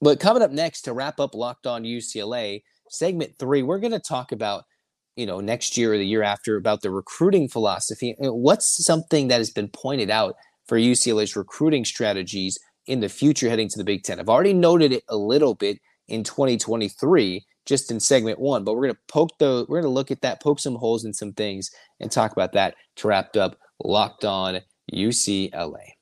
But 0.00 0.20
coming 0.20 0.42
up 0.42 0.50
next 0.50 0.82
to 0.82 0.92
wrap 0.92 1.20
up 1.20 1.34
Locked 1.34 1.66
On 1.66 1.82
UCLA, 1.82 2.62
segment 2.90 3.38
three, 3.38 3.62
we're 3.62 3.78
going 3.78 3.92
to 3.92 3.98
talk 3.98 4.32
about, 4.32 4.64
you 5.16 5.26
know, 5.26 5.40
next 5.40 5.76
year 5.76 5.94
or 5.94 5.98
the 5.98 6.06
year 6.06 6.22
after 6.22 6.56
about 6.56 6.82
the 6.82 6.90
recruiting 6.90 7.48
philosophy. 7.48 8.14
What's 8.18 8.84
something 8.84 9.28
that 9.28 9.38
has 9.38 9.50
been 9.50 9.68
pointed 9.68 10.10
out 10.10 10.36
for 10.66 10.78
UCLA's 10.78 11.36
recruiting 11.36 11.84
strategies 11.84 12.58
in 12.86 13.00
the 13.00 13.08
future 13.08 13.48
heading 13.48 13.68
to 13.70 13.78
the 13.78 13.84
Big 13.84 14.02
Ten? 14.02 14.20
I've 14.20 14.28
already 14.28 14.52
noted 14.52 14.92
it 14.92 15.04
a 15.08 15.16
little 15.16 15.54
bit 15.54 15.78
in 16.08 16.22
2023, 16.22 17.44
just 17.64 17.90
in 17.90 17.98
segment 17.98 18.38
one, 18.38 18.62
but 18.62 18.74
we're 18.74 18.82
going 18.82 18.94
to 18.94 19.00
poke 19.08 19.38
the, 19.38 19.64
we're 19.68 19.80
going 19.80 19.90
to 19.90 19.94
look 19.94 20.10
at 20.10 20.20
that, 20.20 20.42
poke 20.42 20.60
some 20.60 20.74
holes 20.74 21.04
in 21.04 21.14
some 21.14 21.32
things, 21.32 21.70
and 22.00 22.12
talk 22.12 22.32
about 22.32 22.52
that 22.52 22.74
to 22.96 23.08
wrap 23.08 23.34
up 23.36 23.56
Locked 23.82 24.26
On 24.26 24.60
UCLA 24.92 25.93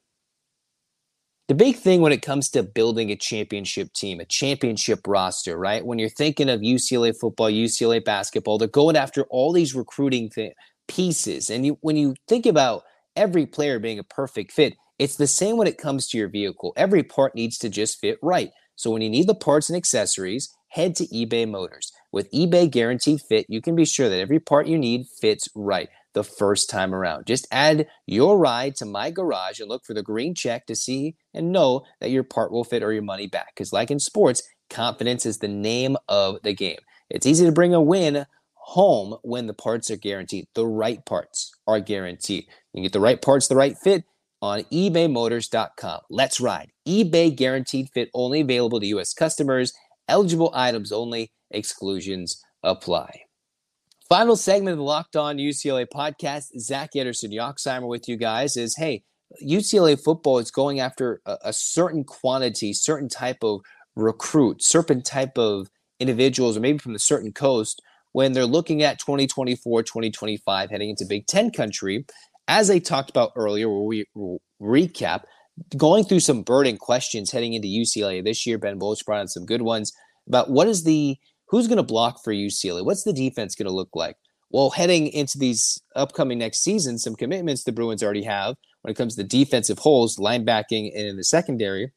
the 1.48 1.54
big 1.54 1.76
thing 1.76 2.00
when 2.00 2.12
it 2.12 2.22
comes 2.22 2.48
to 2.50 2.62
building 2.62 3.10
a 3.10 3.16
championship 3.16 3.92
team, 3.92 4.20
a 4.20 4.24
championship 4.24 5.00
roster, 5.06 5.56
right? 5.58 5.84
When 5.84 5.98
you're 5.98 6.08
thinking 6.08 6.48
of 6.48 6.60
UCLA 6.60 7.14
football, 7.18 7.50
UCLA 7.50 8.04
basketball, 8.04 8.58
they're 8.58 8.68
going 8.68 8.96
after 8.96 9.24
all 9.24 9.52
these 9.52 9.74
recruiting 9.74 10.30
th- 10.30 10.54
pieces. 10.88 11.50
And 11.50 11.66
you, 11.66 11.78
when 11.80 11.96
you 11.96 12.14
think 12.28 12.46
about 12.46 12.84
every 13.16 13.46
player 13.46 13.78
being 13.78 13.98
a 13.98 14.04
perfect 14.04 14.52
fit, 14.52 14.74
it's 14.98 15.16
the 15.16 15.26
same 15.26 15.56
when 15.56 15.66
it 15.66 15.78
comes 15.78 16.08
to 16.08 16.18
your 16.18 16.28
vehicle. 16.28 16.72
Every 16.76 17.02
part 17.02 17.34
needs 17.34 17.58
to 17.58 17.68
just 17.68 17.98
fit 17.98 18.18
right. 18.22 18.50
So 18.76 18.90
when 18.90 19.02
you 19.02 19.10
need 19.10 19.26
the 19.26 19.34
parts 19.34 19.68
and 19.68 19.76
accessories, 19.76 20.54
head 20.68 20.94
to 20.96 21.06
eBay 21.08 21.48
Motors. 21.48 21.92
With 22.12 22.30
eBay 22.30 22.70
Guaranteed 22.70 23.20
Fit, 23.20 23.46
you 23.48 23.60
can 23.60 23.74
be 23.74 23.84
sure 23.84 24.08
that 24.08 24.20
every 24.20 24.40
part 24.40 24.66
you 24.66 24.78
need 24.78 25.06
fits 25.20 25.48
right 25.54 25.88
the 26.14 26.24
first 26.24 26.68
time 26.70 26.94
around. 26.94 27.26
Just 27.26 27.46
add 27.50 27.86
your 28.06 28.38
ride 28.38 28.76
to 28.76 28.84
my 28.84 29.10
garage 29.10 29.60
and 29.60 29.68
look 29.68 29.84
for 29.84 29.94
the 29.94 30.02
green 30.02 30.34
check 30.34 30.66
to 30.66 30.74
see 30.74 31.16
and 31.34 31.52
know 31.52 31.84
that 32.00 32.10
your 32.10 32.24
part 32.24 32.52
will 32.52 32.64
fit 32.64 32.82
or 32.82 32.92
your 32.92 33.02
money 33.02 33.26
back. 33.26 33.54
Because, 33.54 33.72
like 33.72 33.90
in 33.90 33.98
sports, 33.98 34.42
confidence 34.70 35.26
is 35.26 35.38
the 35.38 35.48
name 35.48 35.96
of 36.08 36.42
the 36.42 36.54
game. 36.54 36.78
It's 37.10 37.26
easy 37.26 37.44
to 37.44 37.52
bring 37.52 37.74
a 37.74 37.80
win 37.80 38.26
home 38.54 39.16
when 39.22 39.46
the 39.46 39.54
parts 39.54 39.90
are 39.90 39.96
guaranteed. 39.96 40.46
The 40.54 40.66
right 40.66 41.04
parts 41.04 41.52
are 41.66 41.80
guaranteed. 41.80 42.44
You 42.44 42.78
can 42.78 42.82
get 42.84 42.92
the 42.92 43.00
right 43.00 43.20
parts, 43.20 43.48
the 43.48 43.56
right 43.56 43.76
fit 43.76 44.04
on 44.40 44.62
ebaymotors.com. 44.64 46.00
Let's 46.10 46.40
ride. 46.40 46.72
eBay 46.86 47.34
guaranteed 47.34 47.90
fit 47.90 48.10
only 48.14 48.40
available 48.40 48.80
to 48.80 48.86
U.S. 48.86 49.14
customers. 49.14 49.72
Eligible 50.08 50.50
items 50.54 50.90
only. 50.90 51.32
Exclusions 51.50 52.42
apply. 52.62 53.21
Final 54.12 54.36
segment 54.36 54.72
of 54.72 54.76
the 54.76 54.84
Locked 54.84 55.16
On 55.16 55.38
UCLA 55.38 55.86
podcast. 55.86 56.48
Zach 56.58 56.94
Anderson, 56.94 57.30
Yoxsimer 57.30 57.88
with 57.88 58.10
you 58.10 58.18
guys 58.18 58.58
is 58.58 58.76
hey, 58.76 59.04
UCLA 59.42 59.98
football 59.98 60.38
is 60.38 60.50
going 60.50 60.80
after 60.80 61.22
a, 61.24 61.38
a, 61.44 61.52
certain 61.54 62.04
quantity, 62.04 62.74
certain 62.74 63.08
type 63.08 63.38
of 63.40 63.62
recruit, 63.96 64.62
certain 64.62 65.00
type 65.00 65.38
of 65.38 65.70
individuals, 65.98 66.58
or 66.58 66.60
maybe 66.60 66.76
from 66.76 66.92
the 66.92 66.98
certain 66.98 67.32
coast 67.32 67.80
when 68.12 68.34
they're 68.34 68.44
looking 68.44 68.82
at 68.82 68.98
2024, 68.98 69.82
2025, 69.82 70.68
heading 70.68 70.90
into 70.90 71.06
Big 71.06 71.26
Ten 71.26 71.50
country. 71.50 72.04
as 72.48 72.68
I 72.70 72.80
talked 72.80 73.08
about 73.08 73.32
earlier, 73.34 73.70
where 73.70 73.80
we 73.80 74.04
recap, 74.60 75.22
going 75.78 76.04
through 76.04 76.20
some 76.20 76.42
burning 76.42 76.76
questions 76.76 77.30
heading 77.30 77.54
into 77.54 77.66
UCLA 77.66 78.22
this 78.22 78.46
year. 78.46 78.58
Ben 78.58 78.78
Bolch 78.78 79.06
brought 79.06 79.20
on 79.20 79.28
some 79.28 79.46
good 79.46 79.62
ones 79.62 79.90
about 80.28 80.50
what 80.50 80.68
is 80.68 80.84
the 80.84 81.16
who's 81.52 81.68
going 81.68 81.76
to 81.76 81.84
block 81.84 82.24
for 82.24 82.32
UCLA? 82.32 82.84
What's 82.84 83.04
the 83.04 83.12
defense 83.12 83.54
going 83.54 83.68
to 83.68 83.72
look 83.72 83.90
like? 83.94 84.16
Well, 84.50 84.70
heading 84.70 85.06
into 85.08 85.38
these 85.38 85.80
upcoming 85.94 86.38
next 86.38 86.64
season, 86.64 86.98
some 86.98 87.14
commitments 87.14 87.62
the 87.62 87.72
Bruins 87.72 88.02
already 88.02 88.24
have 88.24 88.56
when 88.80 88.90
it 88.90 88.96
comes 88.96 89.14
to 89.16 89.22
defensive 89.22 89.78
holes, 89.78 90.16
linebacking, 90.16 90.90
and 90.96 91.06
in 91.06 91.16
the 91.16 91.24
secondary. 91.24 91.92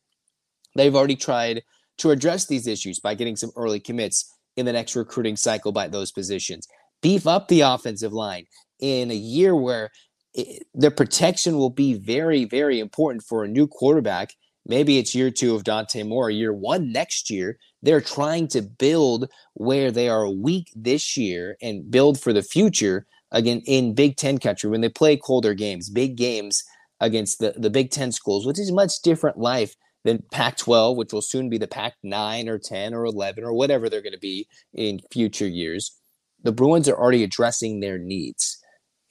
They've 0.75 0.95
already 0.95 1.15
tried 1.15 1.63
to 1.99 2.11
address 2.11 2.45
these 2.45 2.67
issues 2.67 2.99
by 2.99 3.15
getting 3.15 3.37
some 3.37 3.51
early 3.55 3.79
commits 3.79 4.29
in 4.57 4.65
the 4.65 4.73
next 4.73 4.95
recruiting 4.95 5.37
cycle 5.37 5.71
by 5.71 5.87
those 5.87 6.11
positions. 6.11 6.67
Beef 7.01 7.25
up 7.25 7.47
the 7.47 7.61
offensive 7.61 8.13
line 8.13 8.45
in 8.79 9.09
a 9.09 9.15
year 9.15 9.55
where 9.55 9.89
eh, 10.37 10.43
it, 10.45 10.67
the 10.73 10.91
protection 10.91 11.57
will 11.57 11.69
be 11.69 11.93
very, 11.93 12.43
very 12.43 12.79
important 12.79 13.23
for 13.23 13.43
a 13.43 13.47
new 13.47 13.67
quarterback. 13.67 14.33
Maybe 14.65 14.97
it's 14.97 15.13
year 15.13 15.30
two 15.30 15.56
of 15.56 15.63
Dante 15.63 16.04
Moore, 16.04 16.30
year 16.30 16.54
one 16.54 16.91
next 16.91 17.30
year. 17.30 17.58
They're 17.84 18.01
trying 18.01 18.47
to 18.49 18.62
build 18.62 19.30
where 19.54 19.91
they 19.91 20.10
are 20.10 20.30
weak 20.30 20.71
this 20.75 21.15
year 21.15 21.56
and 21.62 21.89
build 21.89 22.19
for 22.19 22.34
the 22.34 22.41
future 22.41 23.06
again 23.32 23.62
in 23.65 23.93
Big 23.93 24.17
Ten 24.17 24.39
country 24.39 24.69
when 24.69 24.82
they 24.82 24.89
play 24.89 25.17
colder 25.17 25.54
games, 25.54 25.89
big 25.89 26.15
games 26.15 26.63
against 26.99 27.39
the, 27.39 27.54
the 27.58 27.69
Big 27.69 27.91
Ten 27.91 28.12
schools, 28.12 28.45
which 28.45 28.60
is 28.60 28.71
much 28.71 29.01
different 29.04 29.38
life 29.38 29.75
than 30.04 30.23
Pac 30.32 30.58
12, 30.58 30.97
which 30.97 31.13
will 31.13 31.21
soon 31.21 31.49
be 31.49 31.58
the 31.58 31.67
Pac 31.67 31.93
9 32.04 32.47
or 32.47 32.58
10 32.58 32.93
or 32.93 33.06
11 33.06 33.43
or 33.43 33.54
whatever 33.54 33.89
they're 33.89 34.01
going 34.01 34.13
to 34.13 34.19
be 34.19 34.47
in 34.73 34.99
future 35.12 35.47
years. 35.47 35.99
The 36.43 36.51
Bruins 36.51 36.88
are 36.88 36.97
already 36.97 37.23
addressing 37.23 37.80
their 37.80 37.97
needs 37.97 38.60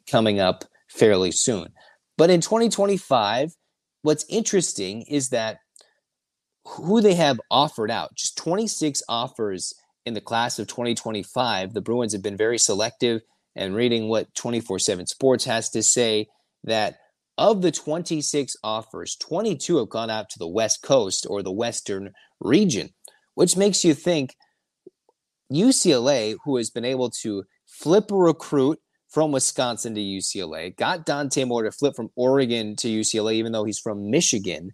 coming 0.08 0.40
up 0.40 0.64
fairly 0.88 1.32
soon. 1.32 1.68
But 2.16 2.30
in 2.30 2.40
2025, 2.40 3.54
what's 4.04 4.26
interesting 4.28 5.02
is 5.02 5.30
that 5.30 5.60
who 6.66 7.00
they 7.00 7.14
have 7.14 7.40
offered 7.50 7.90
out, 7.90 8.14
just 8.14 8.36
26 8.36 9.02
offers 9.08 9.72
in 10.04 10.12
the 10.12 10.20
class 10.20 10.58
of 10.58 10.66
2025. 10.66 11.72
The 11.72 11.80
Bruins 11.80 12.12
have 12.12 12.22
been 12.22 12.36
very 12.36 12.58
selective 12.58 13.22
and 13.56 13.74
reading 13.74 14.08
what 14.08 14.34
24 14.34 14.78
7 14.78 15.06
Sports 15.06 15.46
has 15.46 15.70
to 15.70 15.82
say 15.82 16.26
that 16.64 16.98
of 17.38 17.62
the 17.62 17.72
26 17.72 18.54
offers, 18.62 19.16
22 19.16 19.78
have 19.78 19.88
gone 19.88 20.10
out 20.10 20.28
to 20.30 20.38
the 20.38 20.48
West 20.48 20.82
Coast 20.82 21.26
or 21.28 21.42
the 21.42 21.50
Western 21.50 22.12
region, 22.40 22.90
which 23.34 23.56
makes 23.56 23.84
you 23.84 23.94
think 23.94 24.36
UCLA, 25.50 26.36
who 26.44 26.58
has 26.58 26.68
been 26.68 26.84
able 26.84 27.10
to 27.22 27.44
flip 27.66 28.10
a 28.12 28.16
recruit 28.16 28.78
from 29.14 29.30
Wisconsin 29.30 29.94
to 29.94 30.00
UCLA, 30.00 30.76
got 30.76 31.06
Dante 31.06 31.44
Moore 31.44 31.62
to 31.62 31.70
flip 31.70 31.94
from 31.94 32.10
Oregon 32.16 32.74
to 32.76 32.88
UCLA, 32.88 33.34
even 33.34 33.52
though 33.52 33.64
he's 33.64 33.78
from 33.78 34.10
Michigan, 34.10 34.72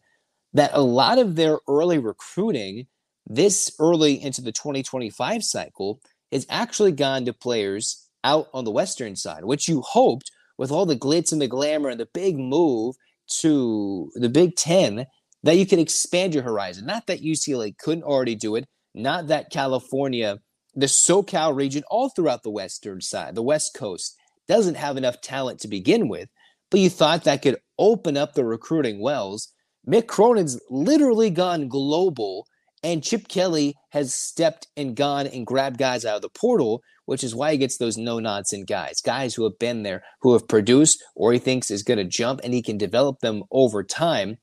that 0.55 0.71
a 0.73 0.81
lot 0.81 1.19
of 1.19 1.37
their 1.37 1.59
early 1.69 1.99
recruiting 1.99 2.87
this 3.27 3.71
early 3.79 4.21
into 4.21 4.41
the 4.41 4.51
2025 4.51 5.45
cycle 5.45 6.01
has 6.33 6.47
actually 6.49 6.93
gone 6.93 7.27
to 7.27 7.33
players 7.35 8.09
out 8.25 8.49
on 8.55 8.65
the 8.65 8.71
Western 8.71 9.15
side, 9.15 9.45
which 9.45 9.69
you 9.69 9.83
hoped 9.83 10.31
with 10.57 10.71
all 10.71 10.87
the 10.87 10.97
glitz 10.97 11.33
and 11.33 11.41
the 11.41 11.47
glamour 11.47 11.91
and 11.91 12.01
the 12.01 12.09
big 12.13 12.39
move 12.39 12.97
to 13.29 14.11
the 14.15 14.29
Big 14.29 14.57
Ten 14.57 15.07
that 15.43 15.57
you 15.57 15.67
could 15.67 15.79
expand 15.79 16.35
your 16.35 16.43
horizon. 16.43 16.87
Not 16.87 17.07
that 17.07 17.23
UCLA 17.23 17.77
couldn't 17.77 18.05
already 18.05 18.35
do 18.35 18.57
it, 18.57 18.67
not 18.95 19.29
that 19.29 19.51
California, 19.51 20.39
the 20.75 20.87
SoCal 20.87 21.55
region, 21.55 21.85
all 21.91 22.09
throughout 22.09 22.43
the 22.43 22.51
Western 22.51 23.01
side, 23.01 23.35
the 23.35 23.43
West 23.43 23.75
Coast, 23.75 24.17
doesn't 24.51 24.75
have 24.75 24.97
enough 24.97 25.21
talent 25.21 25.61
to 25.61 25.69
begin 25.69 26.09
with, 26.09 26.29
but 26.73 26.81
you 26.81 26.91
thought 26.91 27.23
that 27.23 27.41
could 27.41 27.57
open 27.79 28.17
up 28.17 28.35
the 28.35 28.45
recruiting 28.45 29.01
wells. 29.01 29.49
Mick 29.89 30.09
Cronin's 30.09 30.61
literally 30.69 31.31
gone 31.31 31.69
global, 31.69 32.45
and 32.83 33.05
Chip 33.05 33.29
Kelly 33.29 33.77
has 33.91 34.13
stepped 34.13 34.67
and 34.77 34.97
gone 34.97 35.29
and 35.29 35.47
grabbed 35.47 35.79
guys 35.79 36.05
out 36.05 36.17
of 36.17 36.23
the 36.23 36.29
portal, 36.29 36.83
which 37.07 37.23
is 37.23 37.33
why 37.33 37.53
he 37.53 37.59
gets 37.59 37.79
those 37.79 37.97
no 37.97 38.19
nonsense 38.19 38.65
guys, 38.69 39.01
guys 39.01 39.37
who 39.37 39.45
have 39.45 39.57
been 39.61 39.85
there, 39.85 40.03
who 40.21 40.33
have 40.33 40.49
produced, 40.49 41.01
or 41.15 41.33
he 41.33 41.39
thinks 41.39 41.71
is 41.71 41.85
going 41.85 41.99
to 41.99 42.05
jump, 42.05 42.41
and 42.43 42.53
he 42.53 42.61
can 42.61 42.77
develop 42.77 43.21
them 43.21 43.45
over 43.53 43.85
time, 43.85 44.37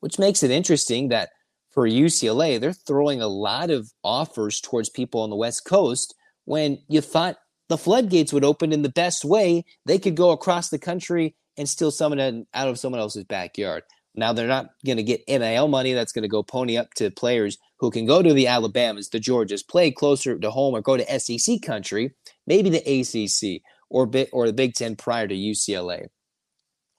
which 0.00 0.18
makes 0.18 0.42
it 0.42 0.50
interesting 0.50 1.08
that 1.08 1.28
for 1.70 1.86
UCLA, 1.86 2.60
they're 2.60 2.72
throwing 2.72 3.22
a 3.22 3.28
lot 3.28 3.70
of 3.70 3.92
offers 4.02 4.60
towards 4.60 4.90
people 4.90 5.20
on 5.20 5.30
the 5.30 5.36
West 5.36 5.64
Coast 5.64 6.16
when 6.46 6.78
you 6.88 7.00
thought 7.00 7.36
the 7.72 7.78
floodgates 7.78 8.34
would 8.34 8.44
open 8.44 8.70
in 8.70 8.82
the 8.82 8.90
best 8.90 9.24
way. 9.24 9.64
They 9.86 9.98
could 9.98 10.14
go 10.14 10.30
across 10.30 10.68
the 10.68 10.78
country 10.78 11.34
and 11.56 11.66
steal 11.66 11.90
someone 11.90 12.44
out 12.52 12.68
of 12.68 12.78
someone 12.78 13.00
else's 13.00 13.24
backyard. 13.24 13.82
Now 14.14 14.34
they're 14.34 14.46
not 14.46 14.66
going 14.84 14.98
to 14.98 15.02
get 15.02 15.26
NIL 15.26 15.68
money 15.68 15.94
that's 15.94 16.12
going 16.12 16.24
to 16.24 16.28
go 16.28 16.42
pony 16.42 16.76
up 16.76 16.92
to 16.96 17.10
players 17.10 17.56
who 17.78 17.90
can 17.90 18.04
go 18.04 18.20
to 18.22 18.34
the 18.34 18.46
Alabamas, 18.46 19.08
the 19.08 19.18
Georgias, 19.18 19.66
play 19.66 19.90
closer 19.90 20.38
to 20.38 20.50
home, 20.50 20.74
or 20.74 20.82
go 20.82 20.98
to 20.98 21.18
SEC 21.18 21.62
country, 21.62 22.12
maybe 22.46 22.68
the 22.68 22.82
ACC 22.84 23.62
or 23.88 24.06
or 24.34 24.46
the 24.46 24.52
Big 24.52 24.74
Ten 24.74 24.94
prior 24.94 25.26
to 25.26 25.34
UCLA. 25.34 26.08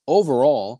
Overall, 0.07 0.79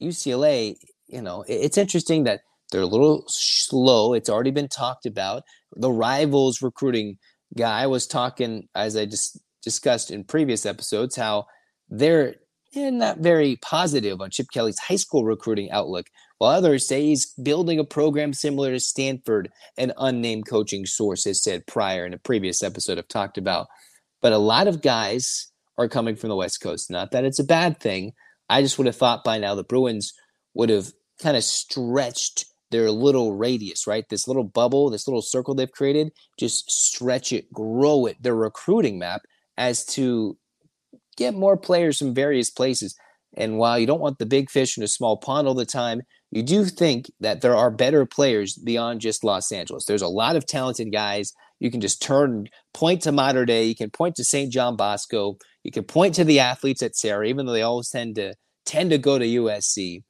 UCLA, 0.00 0.76
you 1.08 1.20
know, 1.20 1.44
it's 1.46 1.76
interesting 1.76 2.24
that 2.24 2.40
they're 2.72 2.80
a 2.80 2.86
little 2.86 3.24
slow. 3.28 4.14
It's 4.14 4.30
already 4.30 4.50
been 4.50 4.68
talked 4.68 5.04
about. 5.04 5.42
The 5.76 5.92
rivals 5.92 6.62
recruiting 6.62 7.18
guy 7.56 7.86
was 7.86 8.06
talking, 8.06 8.68
as 8.74 8.96
I 8.96 9.06
just 9.06 9.40
discussed 9.62 10.10
in 10.10 10.24
previous 10.24 10.66
episodes, 10.66 11.16
how 11.16 11.46
they're 11.88 12.36
not 12.74 13.18
very 13.18 13.56
positive 13.62 14.20
on 14.20 14.30
Chip 14.30 14.48
Kelly's 14.52 14.78
high 14.78 14.96
school 14.96 15.24
recruiting 15.24 15.70
outlook, 15.70 16.06
while 16.38 16.50
others 16.50 16.86
say 16.86 17.02
he's 17.02 17.32
building 17.42 17.78
a 17.78 17.84
program 17.84 18.32
similar 18.32 18.72
to 18.72 18.80
Stanford, 18.80 19.50
an 19.78 19.92
unnamed 19.96 20.46
coaching 20.46 20.84
source 20.84 21.24
has 21.24 21.42
said 21.42 21.66
prior 21.66 22.04
in 22.04 22.12
a 22.12 22.18
previous 22.18 22.62
episode 22.62 22.98
I've 22.98 23.08
talked 23.08 23.38
about. 23.38 23.68
But 24.20 24.32
a 24.32 24.38
lot 24.38 24.68
of 24.68 24.82
guys 24.82 25.50
are 25.78 25.88
coming 25.88 26.16
from 26.16 26.28
the 26.28 26.36
West 26.36 26.60
Coast. 26.60 26.90
Not 26.90 27.12
that 27.12 27.24
it's 27.24 27.38
a 27.38 27.44
bad 27.44 27.80
thing. 27.80 28.12
I 28.48 28.62
just 28.62 28.78
would 28.78 28.86
have 28.86 28.96
thought 28.96 29.24
by 29.24 29.38
now 29.38 29.54
the 29.54 29.64
Bruins 29.64 30.12
would 30.54 30.68
have 30.68 30.92
kind 31.22 31.36
of 31.36 31.44
stretched 31.44 32.44
their 32.70 32.90
little 32.90 33.36
radius, 33.36 33.86
right? 33.86 34.08
This 34.08 34.26
little 34.26 34.44
bubble, 34.44 34.90
this 34.90 35.06
little 35.06 35.22
circle 35.22 35.54
they've 35.54 35.70
created, 35.70 36.12
just 36.38 36.70
stretch 36.70 37.32
it, 37.32 37.52
grow 37.52 38.06
it, 38.06 38.22
their 38.22 38.34
recruiting 38.34 38.98
map 38.98 39.22
as 39.56 39.84
to 39.86 40.36
get 41.16 41.34
more 41.34 41.56
players 41.56 41.98
from 41.98 42.14
various 42.14 42.50
places. 42.50 42.96
And 43.36 43.58
while 43.58 43.78
you 43.78 43.86
don't 43.86 44.00
want 44.00 44.18
the 44.18 44.26
big 44.26 44.50
fish 44.50 44.76
in 44.76 44.82
a 44.82 44.88
small 44.88 45.16
pond 45.16 45.46
all 45.46 45.54
the 45.54 45.66
time, 45.66 46.02
you 46.30 46.42
do 46.42 46.64
think 46.64 47.10
that 47.20 47.40
there 47.40 47.56
are 47.56 47.70
better 47.70 48.04
players 48.04 48.54
beyond 48.54 49.00
just 49.00 49.24
Los 49.24 49.52
Angeles. 49.52 49.84
There's 49.84 50.02
a 50.02 50.08
lot 50.08 50.36
of 50.36 50.46
talented 50.46 50.92
guys. 50.92 51.32
You 51.60 51.70
can 51.70 51.80
just 51.80 52.02
turn, 52.02 52.48
point 52.74 53.02
to 53.02 53.12
Mater 53.12 53.46
Dei. 53.46 53.64
You 53.64 53.74
can 53.74 53.90
point 53.90 54.16
to 54.16 54.24
St. 54.24 54.52
John 54.52 54.76
Bosco. 54.76 55.38
You 55.62 55.70
can 55.70 55.84
point 55.84 56.14
to 56.16 56.24
the 56.24 56.40
athletes 56.40 56.82
at 56.82 56.96
Serra, 56.96 57.26
even 57.26 57.46
though 57.46 57.52
they 57.52 57.62
always 57.62 57.90
tend 57.90 58.16
to 58.16 58.34
tend 58.64 58.90
to 58.90 58.98
go 58.98 59.18
to 59.18 59.24
USC. 59.24 60.02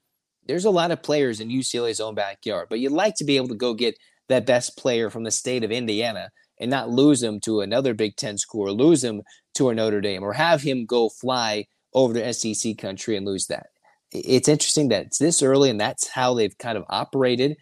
There's 0.47 0.65
a 0.65 0.71
lot 0.71 0.91
of 0.91 1.03
players 1.03 1.41
in 1.41 1.49
UCLA's 1.49 2.01
own 2.01 2.15
backyard, 2.15 2.69
but 2.71 2.79
you'd 2.79 2.93
like 2.93 3.15
to 3.17 3.25
be 3.25 3.37
able 3.37 3.49
to 3.49 3.55
go 3.55 3.75
get 3.75 3.97
that 4.29 4.47
best 4.47 4.77
player 4.77 5.11
from 5.11 5.25
the 5.25 5.31
state 5.31 5.65
of 5.65 5.71
Indiana 5.71 6.31
and 6.61 6.71
not 6.71 6.91
lose 6.91 7.23
him 7.23 7.41
to 7.41 7.61
another 7.61 7.95
Big 7.95 8.17
Ten 8.17 8.39
school 8.39 8.69
or 8.69 8.73
lose 8.73 9.03
him 9.05 9.23
to 9.55 9.69
a 9.69 9.75
Notre 9.75 10.01
Dame 10.01 10.23
or 10.23 10.33
have 10.33 10.63
him 10.63 10.87
go 10.87 11.09
fly 11.09 11.67
over 11.93 12.15
to 12.15 12.33
SEC 12.33 12.79
country 12.79 13.17
and 13.17 13.27
lose 13.27 13.47
that. 13.47 13.67
It's 14.13 14.49
interesting 14.49 14.89
that 14.89 15.07
it's 15.07 15.19
this 15.19 15.43
early 15.43 15.71
and 15.71 15.81
that's 15.81 16.09
how 16.09 16.35
they've 16.35 16.57
kind 16.59 16.79
of 16.79 16.85
operated. 16.89 17.57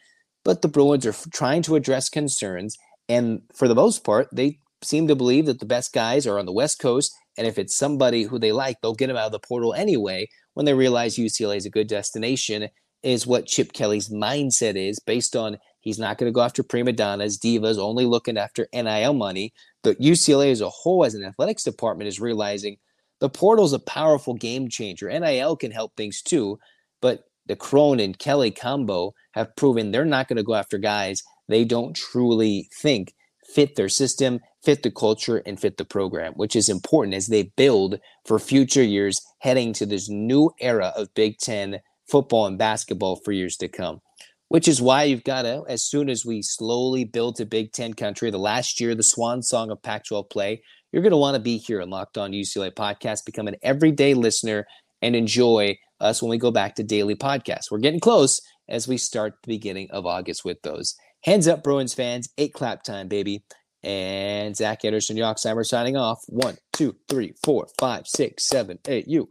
But 0.44 0.62
the 0.62 0.68
Bruins 0.68 1.06
are 1.06 1.14
trying 1.32 1.62
to 1.62 1.76
address 1.76 2.08
concerns. 2.08 2.76
And 3.08 3.42
for 3.54 3.68
the 3.68 3.74
most 3.74 4.04
part, 4.04 4.28
they 4.32 4.58
seem 4.82 5.08
to 5.08 5.16
believe 5.16 5.46
that 5.46 5.58
the 5.58 5.66
best 5.66 5.92
guys 5.92 6.26
are 6.26 6.38
on 6.38 6.46
the 6.46 6.52
West 6.52 6.78
Coast. 6.78 7.14
And 7.38 7.46
if 7.46 7.58
it's 7.58 7.76
somebody 7.76 8.24
who 8.24 8.38
they 8.38 8.52
like, 8.52 8.80
they'll 8.80 8.94
get 8.94 9.06
them 9.06 9.16
out 9.16 9.26
of 9.26 9.32
the 9.32 9.38
portal 9.38 9.74
anyway 9.74 10.28
when 10.54 10.66
they 10.66 10.74
realize 10.74 11.16
UCLA 11.16 11.56
is 11.56 11.66
a 11.66 11.70
good 11.70 11.86
destination, 11.86 12.68
is 13.02 13.26
what 13.26 13.46
Chip 13.46 13.72
Kelly's 13.72 14.08
mindset 14.08 14.76
is 14.76 14.98
based 14.98 15.36
on 15.36 15.58
He's 15.84 15.98
not 15.98 16.16
going 16.16 16.32
to 16.32 16.34
go 16.34 16.40
after 16.40 16.62
prima 16.62 16.92
donnas, 16.92 17.38
divas, 17.38 17.76
only 17.76 18.06
looking 18.06 18.38
after 18.38 18.66
NIL 18.72 19.12
money. 19.12 19.52
But 19.82 20.00
UCLA 20.00 20.50
as 20.50 20.62
a 20.62 20.70
whole, 20.70 21.04
as 21.04 21.14
an 21.14 21.22
athletics 21.22 21.62
department, 21.62 22.08
is 22.08 22.18
realizing 22.18 22.78
the 23.20 23.28
portal 23.28 23.66
is 23.66 23.74
a 23.74 23.78
powerful 23.78 24.32
game 24.32 24.70
changer. 24.70 25.10
NIL 25.10 25.56
can 25.56 25.70
help 25.70 25.94
things 25.94 26.22
too, 26.22 26.58
but 27.02 27.24
the 27.44 27.54
Crone 27.54 28.00
and 28.00 28.18
Kelly 28.18 28.50
combo 28.50 29.12
have 29.32 29.54
proven 29.56 29.90
they're 29.90 30.06
not 30.06 30.26
going 30.26 30.38
to 30.38 30.42
go 30.42 30.54
after 30.54 30.78
guys 30.78 31.22
they 31.48 31.64
don't 31.66 31.94
truly 31.94 32.70
think 32.80 33.14
fit 33.52 33.76
their 33.76 33.90
system, 33.90 34.40
fit 34.64 34.82
the 34.82 34.90
culture, 34.90 35.42
and 35.46 35.60
fit 35.60 35.76
the 35.76 35.84
program, 35.84 36.32
which 36.34 36.56
is 36.56 36.68
important 36.68 37.14
as 37.14 37.26
they 37.26 37.52
build 37.56 37.98
for 38.24 38.38
future 38.38 38.82
years 38.82 39.20
heading 39.40 39.72
to 39.74 39.86
this 39.86 40.08
new 40.08 40.50
era 40.60 40.92
of 40.96 41.14
Big 41.14 41.38
Ten 41.38 41.80
football 42.08 42.46
and 42.46 42.58
basketball 42.58 43.16
for 43.16 43.32
years 43.32 43.56
to 43.56 43.68
come 43.68 44.00
which 44.48 44.68
is 44.68 44.80
why 44.80 45.02
you've 45.02 45.24
got 45.24 45.42
to, 45.42 45.64
as 45.68 45.82
soon 45.82 46.08
as 46.08 46.24
we 46.24 46.40
slowly 46.42 47.04
build 47.04 47.34
to 47.34 47.44
Big 47.44 47.72
Ten 47.72 47.92
country, 47.92 48.30
the 48.30 48.38
last 48.38 48.80
year, 48.80 48.94
the 48.94 49.02
swan 49.02 49.42
song 49.42 49.70
of 49.70 49.82
Pac 49.82 50.04
12 50.04 50.28
play, 50.28 50.62
you're 50.92 51.02
going 51.02 51.10
to 51.10 51.16
want 51.16 51.34
to 51.34 51.42
be 51.42 51.56
here 51.56 51.82
on 51.82 51.90
Locked 51.90 52.18
On 52.18 52.30
UCLA 52.30 52.70
podcast, 52.70 53.24
become 53.24 53.48
an 53.48 53.56
everyday 53.62 54.14
listener, 54.14 54.64
and 55.02 55.16
enjoy 55.16 55.76
us 55.98 56.22
when 56.22 56.30
we 56.30 56.38
go 56.38 56.52
back 56.52 56.76
to 56.76 56.84
daily 56.84 57.16
podcasts. 57.16 57.70
We're 57.70 57.78
getting 57.78 57.98
close 57.98 58.40
as 58.68 58.86
we 58.86 58.96
start 58.96 59.34
the 59.42 59.54
beginning 59.54 59.90
of 59.90 60.06
August 60.06 60.44
with 60.44 60.62
those. 60.62 60.94
Hands 61.24 61.48
up, 61.48 61.64
Bruins 61.64 61.94
fans. 61.94 62.28
Eight 62.38 62.52
clap 62.52 62.84
time, 62.84 63.08
baby. 63.08 63.42
And 63.84 64.56
Zach 64.56 64.84
Anderson, 64.84 65.16
Yoxsimer 65.16 65.64
signing 65.64 65.96
off. 65.96 66.20
One, 66.28 66.56
two, 66.72 66.96
three, 67.08 67.34
four, 67.44 67.66
five, 67.78 68.06
six, 68.06 68.48
seven, 68.48 68.78
eight. 68.88 69.06
You 69.06 69.28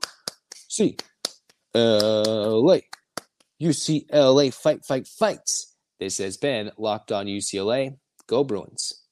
see 0.69 0.97
LA. 1.73 2.79
UCLA 3.61 4.53
fight, 4.53 4.85
fight, 4.85 5.07
fights. 5.07 5.75
This 5.99 6.17
has 6.17 6.37
been 6.37 6.71
Locked 6.77 7.11
On 7.11 7.25
UCLA. 7.25 7.97
Go 8.27 8.43
Bruins. 8.43 9.02